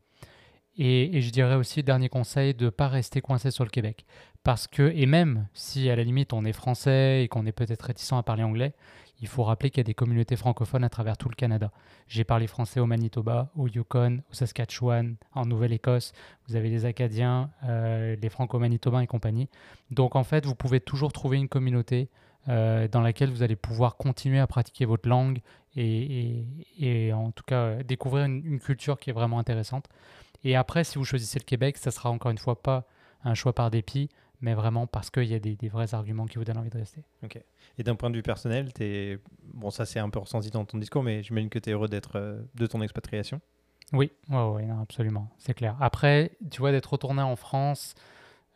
[0.76, 4.04] Et, je dirais aussi, dernier conseil, de ne pas rester coincé sur le Québec.
[4.42, 7.82] Parce que, et même si à la limite on est français et qu'on est peut-être
[7.82, 8.74] réticent à parler anglais,
[9.20, 11.70] il faut rappeler qu'il y a des communautés francophones à travers tout le Canada.
[12.08, 16.12] J'ai parlé français au Manitoba, au Yukon, au Saskatchewan, en Nouvelle-Écosse.
[16.48, 19.48] Vous avez les Acadiens, euh, les Franco-Manitobains et compagnie.
[19.90, 22.10] Donc en fait, vous pouvez toujours trouver une communauté
[22.48, 25.40] euh, dans laquelle vous allez pouvoir continuer à pratiquer votre langue
[25.76, 29.88] et, en tout cas découvrir une culture qui est vraiment intéressante.
[30.44, 32.86] Et après, si vous choisissez le Québec, ça sera encore une fois pas
[33.24, 36.36] un choix par dépit, mais vraiment parce qu'il y a des, des vrais arguments qui
[36.36, 37.02] vous donnent envie de rester.
[37.78, 39.18] Et d'un point de vue personnel, es...
[39.54, 41.88] bon, ça c'est un peu ressenti dans ton discours, mais j'imagine que tu es heureux
[41.88, 43.40] d'être euh, de ton expatriation.
[43.92, 45.76] Oui, ouais, ouais, non, absolument, c'est clair.
[45.80, 47.94] Après, tu vois, d'être retourné en France,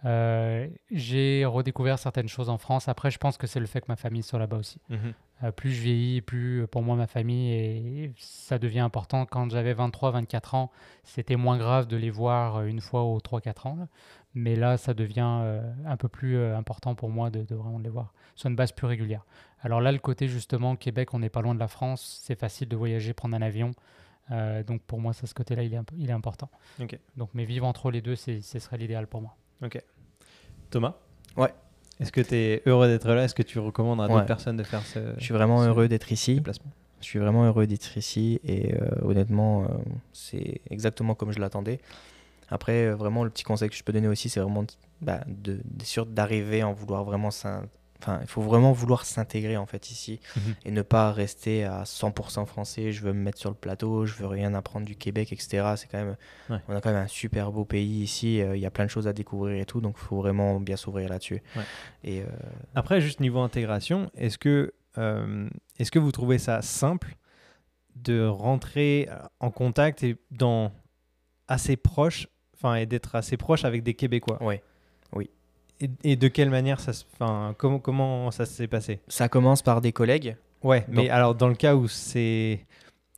[0.05, 2.89] euh, j'ai redécouvert certaines choses en France.
[2.89, 4.81] Après, je pense que c'est le fait que ma famille soit là-bas aussi.
[4.91, 5.13] Euh,
[5.57, 9.25] plus je vieillis, plus euh, pour moi ma famille et ça devient important.
[9.27, 10.71] Quand j'avais 23, 24 ans,
[11.05, 13.89] c'était moins grave de les voir euh, une fois aux 3-4 ans.
[14.35, 17.79] Mais là, ça devient euh, un peu plus euh, important pour moi de, de vraiment
[17.79, 19.25] les voir sur une base plus régulière.
[19.63, 22.69] Alors là, le côté justement Québec, on n'est pas loin de la France, c'est facile
[22.69, 23.71] de voyager, prendre un avion.
[24.31, 26.51] Euh, donc pour moi, ça, ce côté-là, il est, imp- il est important.
[26.81, 26.99] Ok.
[27.17, 29.35] Donc, mais vivre entre les deux, c'est- ce serait l'idéal pour moi.
[30.71, 30.95] Thomas?
[31.37, 31.53] Ouais.
[32.01, 33.25] Est-ce que tu es heureux d'être là?
[33.25, 35.89] Est-ce que tu recommandes à d'autres personnes de faire ce Je suis vraiment ce heureux
[35.89, 36.37] d'être ici.
[36.37, 36.71] déplacement?
[37.01, 39.67] Je suis vraiment heureux d'être ici et euh, honnêtement, euh,
[40.13, 41.79] c'est exactement comme je l'attendais.
[42.51, 44.69] Après, euh, vraiment, le petit conseil que je peux donner aussi, c'est vraiment de-
[45.01, 47.31] bah, de, de- sûr d'arriver en vouloir vraiment
[48.01, 50.55] Enfin, il faut vraiment vouloir s'intégrer en fait ici Mhm.
[50.65, 52.93] et ne pas rester à 100% français.
[52.93, 55.75] Je veux me mettre sur le plateau, je veux rien apprendre du Québec, etc.
[55.77, 56.17] C'est quand même,
[56.49, 56.59] Ouais.
[56.69, 58.41] on a quand même un super beau pays ici.
[58.41, 60.61] euh, Il y a plein de choses à découvrir et tout, donc il faut vraiment
[60.61, 61.43] bien s'ouvrir là-dessus.
[61.57, 61.63] Ouais.
[62.05, 62.27] Et euh,
[62.77, 67.17] Après, juste niveau intégration, est-ce que, euh, est-ce que vous trouvez ça simple
[67.97, 69.09] de rentrer
[69.41, 70.71] en contact et dans
[71.49, 74.41] assez proche, enfin, et d'être assez proche avec des Québécois?
[74.43, 74.63] Ouais.
[75.81, 79.01] Et, et de quelle manière ça se, enfin, comment, comment ça s'est passé?
[79.09, 80.37] Ça commence par des collègues.
[80.63, 82.67] Ouais, mais Donc- alors dans le cas où c'est,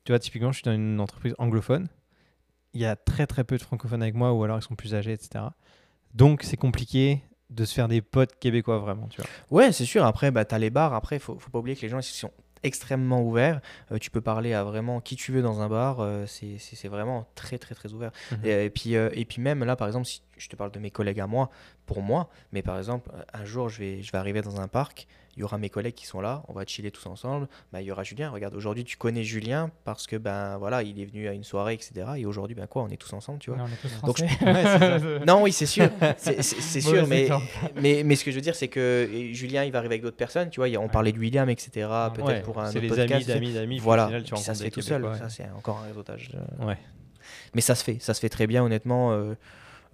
[0.04, 1.88] tu vois, typiquement, je suis dans une entreprise anglophone,
[2.74, 4.94] il y a très très peu de francophones avec moi, ou alors ils sont plus
[4.94, 5.44] âgés, etc.
[6.14, 9.30] Donc c'est compliqué de se faire des potes québécois vraiment, tu vois.
[9.50, 10.04] Ouais, c'est sûr.
[10.04, 10.94] Après, bah, tu as les bars.
[10.94, 12.30] Après, il faut, faut pas oublier que les gens ils sont
[12.62, 13.60] extrêmement ouverts.
[13.92, 16.00] Euh, tu peux parler à vraiment qui tu veux dans un bar.
[16.00, 18.10] euh, c'est vraiment très, très, très ouvert.
[18.32, 18.38] Mhm.
[18.44, 20.78] Et, et puis, euh, et puis même là, par exemple, si je te parle de
[20.78, 21.50] mes collègues à moi,
[21.86, 25.06] pour moi, mais par exemple, un jour, je vais, je vais arriver dans un parc,
[25.36, 27.48] il y aura mes collègues qui sont là, on va chiller tous ensemble.
[27.72, 28.30] Bah, il y aura Julien.
[28.30, 31.74] Regarde, aujourd'hui, tu connais Julien parce que ben voilà, il est venu à une soirée,
[31.74, 31.92] etc.
[32.16, 33.58] Et aujourd'hui, ben quoi, on est tous ensemble, tu vois.
[33.58, 34.18] Non, on est tous Donc.
[34.18, 35.20] Ouais.
[35.26, 37.28] Non, oui, c'est sûr, c'est sûr, mais,
[37.80, 40.16] mais, mais ce que je veux dire, c'est que Julien, il va arriver avec d'autres
[40.16, 40.68] personnes, tu vois.
[40.78, 40.88] On Ouais.
[40.88, 41.70] parlait de William, etc.
[42.14, 43.28] Peut-être Ouais, pour un c'est autre les amis podcast.
[43.28, 43.52] d'amis.
[43.76, 45.06] puis au Voilà, final, tu puis ça se fait tout seul.
[45.18, 46.30] Ça, c'est encore un réseautage.
[46.34, 46.66] euh.
[46.66, 46.78] Ouais.
[47.54, 49.12] Mais ça se fait, ça se fait très bien, honnêtement.
[49.12, 49.34] euh,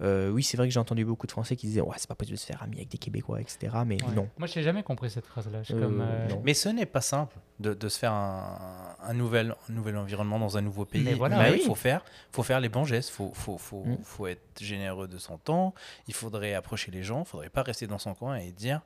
[0.01, 2.13] euh, oui, c'est vrai que j'ai entendu beaucoup de Français qui disaient Ouais, c'est pas
[2.15, 3.75] possible de se faire ami avec des Québécois, etc.
[3.85, 4.13] Mais Ouais.
[4.13, 4.29] non.
[4.37, 5.59] Moi, je n'ai jamais compris cette phrase-là.
[5.71, 6.27] Euh, euh.
[6.43, 10.37] Mais ce n'est pas simple de, de se faire un, un nouvel, un nouvel environnement
[10.39, 11.01] dans un nouveau pays.
[11.03, 11.59] Mais voilà, Mais oui.
[11.61, 13.97] il faut faire, faut faire les bons gestes, il faut, faut, faut, Mm.
[14.03, 15.73] faut être généreux de son temps,
[16.07, 18.81] il faudrait approcher les gens, il ne faudrait pas rester dans son coin et dire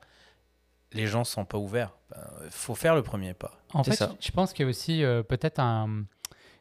[0.92, 1.92] les gens ne sont pas ouverts.
[2.44, 3.52] Il faut faire le premier pas.
[3.72, 4.14] En fait, ça.
[4.20, 6.04] je pense qu'il y a aussi euh, peut-être un.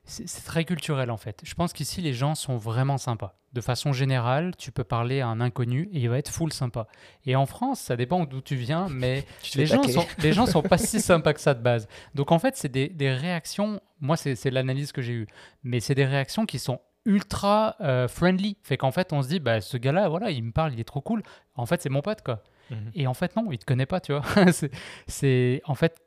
[0.03, 1.39] C'est très culturel en fait.
[1.43, 3.37] Je pense qu'ici, les gens sont vraiment sympas.
[3.53, 6.87] De façon générale, tu peux parler à un inconnu et il va être full sympa.
[7.25, 10.45] Et en France, ça dépend d'où tu viens, mais Tu les gens, sont, les gens
[10.45, 11.87] sont pas si sympas que ça de base.
[12.15, 13.79] Donc en fait, c'est des, des réactions.
[13.99, 15.27] Moi, c'est l'analyse que j'ai eue.
[15.63, 18.57] Mais c'est des réactions qui sont ultra euh, friendly.
[18.63, 20.83] Fait qu'en fait, on se dit, bah, ce gars-là, voilà, il me parle, il est
[20.85, 21.21] trop cool.
[21.55, 22.41] En fait, c'est mon pote, quoi.
[22.69, 22.91] Mhm.
[22.95, 24.23] Et en fait, non, il te connaît pas, tu vois.
[25.07, 25.97] c'est- en fait,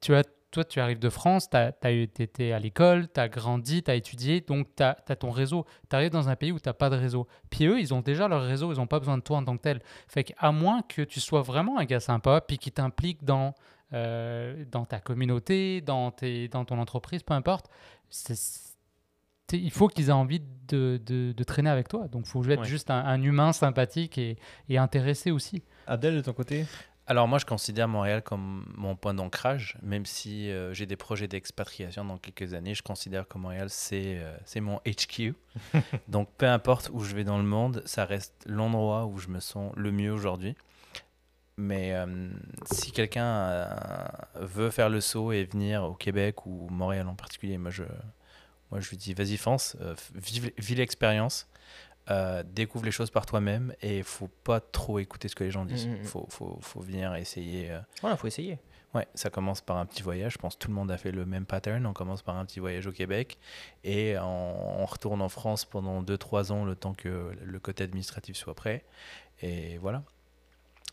[0.00, 0.22] tu as,
[0.54, 3.94] toi, tu arrives de France, tu as, été à l'école, tu as grandi, tu as
[3.96, 5.66] étudié, donc tu as, ton réseau.
[5.90, 7.26] Tu arrives dans un pays où tu n'as pas de réseau.
[7.50, 9.56] Puis eux, ils ont déjà leur réseau, ils n'ont pas besoin de toi en tant
[9.56, 9.82] que tel.
[10.08, 13.54] Fait qu'à moins que tu sois vraiment un gars sympa, puis qui t'implique dans,
[13.92, 17.68] euh, dans ta communauté, dans, tes, dans ton entreprise, peu importe,
[18.08, 18.72] c'est-
[19.52, 22.08] il faut qu'ils aient envie de, de- de traîner avec toi.
[22.08, 22.64] Donc, il faut être Ouais.
[22.66, 24.38] juste un, un humain sympathique et,
[24.68, 25.62] et intéressé aussi.
[25.86, 26.64] Abdel, de ton côté?
[27.06, 31.28] Alors moi, je considère Montréal comme mon point d'ancrage, même si euh, j'ai des projets
[31.28, 32.74] d'expatriation dans quelques années.
[32.74, 35.34] Je considère que Montréal, c'est euh, c'est mon HQ.
[36.08, 39.40] Donc peu importe où je vais dans le monde, ça reste l'endroit où je me
[39.40, 40.54] sens le mieux aujourd'hui.
[41.58, 42.30] Mais euh,
[42.72, 43.68] si quelqu'un
[44.34, 47.84] veut faire le saut et venir au Québec ou Montréal en particulier, moi je,
[48.70, 49.76] moi, je lui dis vas-y fonce,
[50.14, 51.46] vive, vis l'expérience.
[52.10, 55.50] Euh, découvre les choses par toi-même et il faut pas trop écouter ce que les
[55.50, 55.86] gens disent.
[55.86, 56.04] Mm, mm, mm.
[56.04, 57.70] faut, faut, faut venir essayer.
[57.70, 58.58] euh, Voilà, faut essayer.
[58.94, 60.34] Ouais, ça commence par un petit voyage.
[60.34, 61.84] Je pense que tout le monde a fait le même pattern.
[61.86, 63.38] On commence par un petit voyage au Québec
[63.84, 68.36] et on, on retourne en France pendant 2-3 ans, le temps que le côté administratif
[68.36, 68.84] soit prêt.
[69.40, 70.02] Et voilà.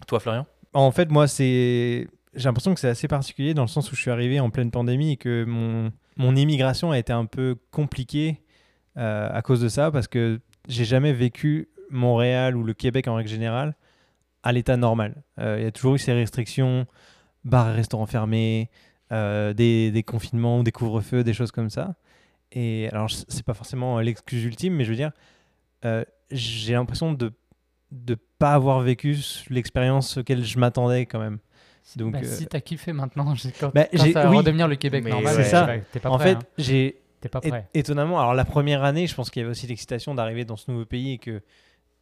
[0.08, 0.48] Toi, Florian?
[0.74, 2.08] En fait, moi, c'est.
[2.34, 4.72] J'ai l'impression que c'est assez particulier dans le sens où je suis arrivé en pleine
[4.72, 8.42] pandémie et que mon, mon immigration a été un peu compliquée
[8.98, 13.16] euh, à cause de ça parce que j'ai jamais vécu Montréal ou le Québec en
[13.16, 13.76] règle générale
[14.44, 15.24] à l'état normal.
[15.40, 16.86] Euh, Il y a toujours eu ces restrictions,
[17.44, 18.70] bars et restaurants fermés,
[19.12, 21.96] euh, des, des confinements ou des couvre-feux, des choses comme ça.
[22.54, 25.12] Et alors, c'est pas forcément l'excuse ultime, mais je veux dire,
[25.86, 27.32] euh, j'ai l'impression de
[27.92, 29.18] de pas avoir vécu
[29.50, 31.40] l'expérience auquel je m'attendais quand même.
[31.98, 34.38] Donc, Bah, euh, Si t'as kiffé maintenant, j'ai- quand, Bah, quand ça va oui.
[34.38, 35.44] redevenir le Québec Mais normal, ouais.
[35.44, 35.66] C'est ça.
[35.66, 36.30] pas- t'es pas en prêt.
[36.30, 36.42] fait, hein.
[36.58, 37.70] j'ai T'es pas é- prêt.
[37.74, 40.70] étonnamment, alors la première année, je pense qu'il y avait aussi l'excitation d'arriver dans ce
[40.72, 41.42] nouveau pays et que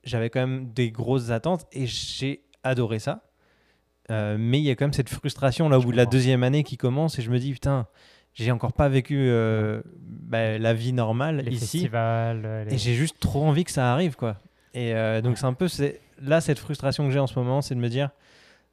[0.04, 3.24] j'avais quand même des grosses attentes et j'ai adoré ça.
[4.12, 6.42] Euh, mais il y a quand même cette frustration là au bout de la deuxième
[6.44, 7.86] année qui commence et je me dis putain,
[8.34, 11.60] j'ai encore pas vécu euh, bah, la vie normale Les ici.
[11.80, 14.38] festivals, euh, les- Et j'ai juste trop envie que ça arrive, quoi.
[14.74, 15.38] Et euh, donc, Ouais.
[15.40, 15.68] c'est un peu
[16.22, 18.10] là, cette frustration que j'ai en ce moment, c'est de me dire,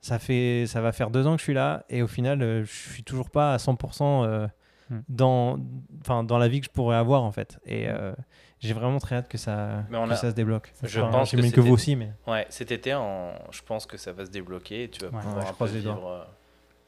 [0.00, 2.70] ça, fait, ça va faire deux ans que je suis là, et au final, je
[2.92, 4.46] suis toujours pas à 100%
[4.88, 5.00] Hmm.
[5.08, 5.58] dans,
[6.00, 7.58] enfin, dans la vie que je pourrais avoir, en fait.
[7.66, 8.12] Et euh,
[8.60, 10.72] j'ai vraiment très hâte que ça, Mais on que a- ça se débloque.
[10.84, 12.12] Je pense que que vous aussi, mais.
[12.28, 15.20] Ouais, cet été, on- je pense que ça va se débloquer et tu vas Ouais.
[15.22, 16.08] pouvoir Ouais, un peu vivre,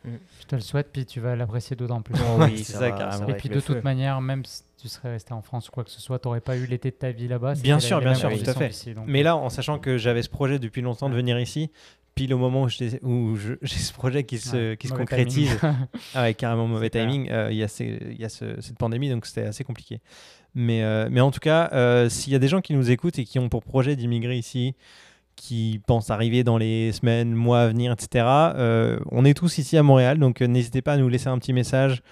[0.04, 2.14] euh, Je te le souhaite, puis tu vas l'apprécier d'autant plus.
[2.20, 3.28] Oh oui, C'est ça ça, va, carrément.
[3.28, 3.74] Et puis de feu.
[3.74, 6.28] toute manière, même si tu serais resté en France ou quoi que ce soit, tu
[6.28, 7.54] n'aurais pas eu l'été de ta vie là-bas.
[7.54, 8.94] Bien sûr, bien sûr, tout à fait.
[8.94, 11.70] donc, Mais euh, là, en sachant que j'avais ce projet depuis longtemps de venir ici,
[12.18, 12.90] pile au moment où j'ai
[13.78, 15.74] ce projet qui se, ouais, qui se concrétise, timing.
[16.14, 17.28] Ah ouais, carrément mauvais timing.
[17.30, 20.00] Euh, Il y a, ces- y a ce- cette pandémie, donc c'était assez compliqué.
[20.54, 23.18] Mais, euh, mais en tout cas, euh, s'il y a des gens qui nous écoutent
[23.18, 24.74] et qui ont pour projet d'immigrer ici,
[25.36, 28.24] qui pensent arriver dans les semaines, mois à venir, etc.,
[29.12, 32.02] on est tous ici à Montréal, donc n'hésitez pas à nous laisser un petit message,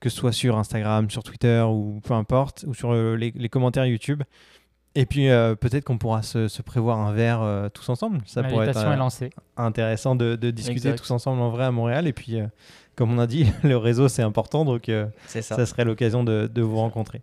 [0.00, 3.86] que ce soit sur Instagram, sur Twitter ou peu importe, ou sur les, les commentaires
[3.86, 4.22] YouTube.
[4.98, 8.18] Et puis euh, peut-être qu'on pourra se, se prévoir un verre euh, tous ensemble.
[8.26, 9.30] Ça pourrait être L'invitation euh, est lancée.
[9.56, 10.98] intéressant de, de discuter Exact.
[10.98, 12.06] tous ensemble en vrai à Montréal.
[12.06, 12.46] Et puis, euh,
[12.96, 15.42] comme on a dit, le réseau c'est important, donc euh, ça.
[15.42, 15.66] ça.
[15.66, 17.20] serait l'occasion de, de vous rencontrer.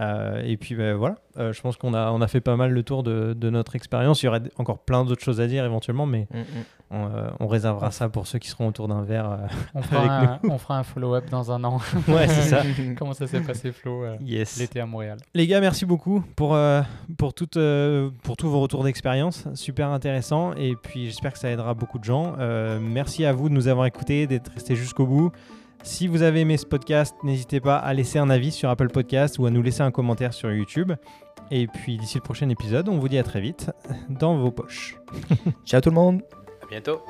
[0.00, 2.72] Euh, et puis ben, voilà, Euh, je pense qu'on a, on a fait pas mal
[2.72, 4.22] le tour de, de notre expérience.
[4.22, 6.44] Il y aurait encore plein d'autres choses à dire éventuellement, mais Mm, mm.
[6.90, 9.30] on, euh, on réservera ça pour ceux qui seront autour d'un verre.
[9.30, 9.36] euh.
[9.74, 11.78] On fera, un, on fera un follow-up dans un an.
[12.08, 12.62] Ouais, c'est ça.
[12.98, 14.58] Comment ça s'est passé, Flo, euh, Yes.
[14.58, 15.18] l'été à Montréal?
[15.34, 16.82] Les gars, merci beaucoup pour, euh,
[17.18, 19.46] pour, toutes, euh, pour tous vos retours d'expérience.
[19.54, 20.52] Super intéressant.
[20.54, 22.34] Et puis, j'espère que ça aidera beaucoup de gens.
[22.38, 25.30] Euh, merci à vous de nous avoir écoutés, d'être restés jusqu'au bout.
[25.82, 29.38] Si vous avez aimé ce podcast, n'hésitez pas à laisser un avis sur Apple Podcast
[29.38, 30.92] ou à nous laisser un commentaire sur YouTube.
[31.50, 33.70] Et puis, d'ici le prochain épisode, on vous dit à très vite
[34.08, 34.96] dans vos poches.
[35.64, 36.22] Ciao tout le monde
[36.62, 37.00] À bientôt.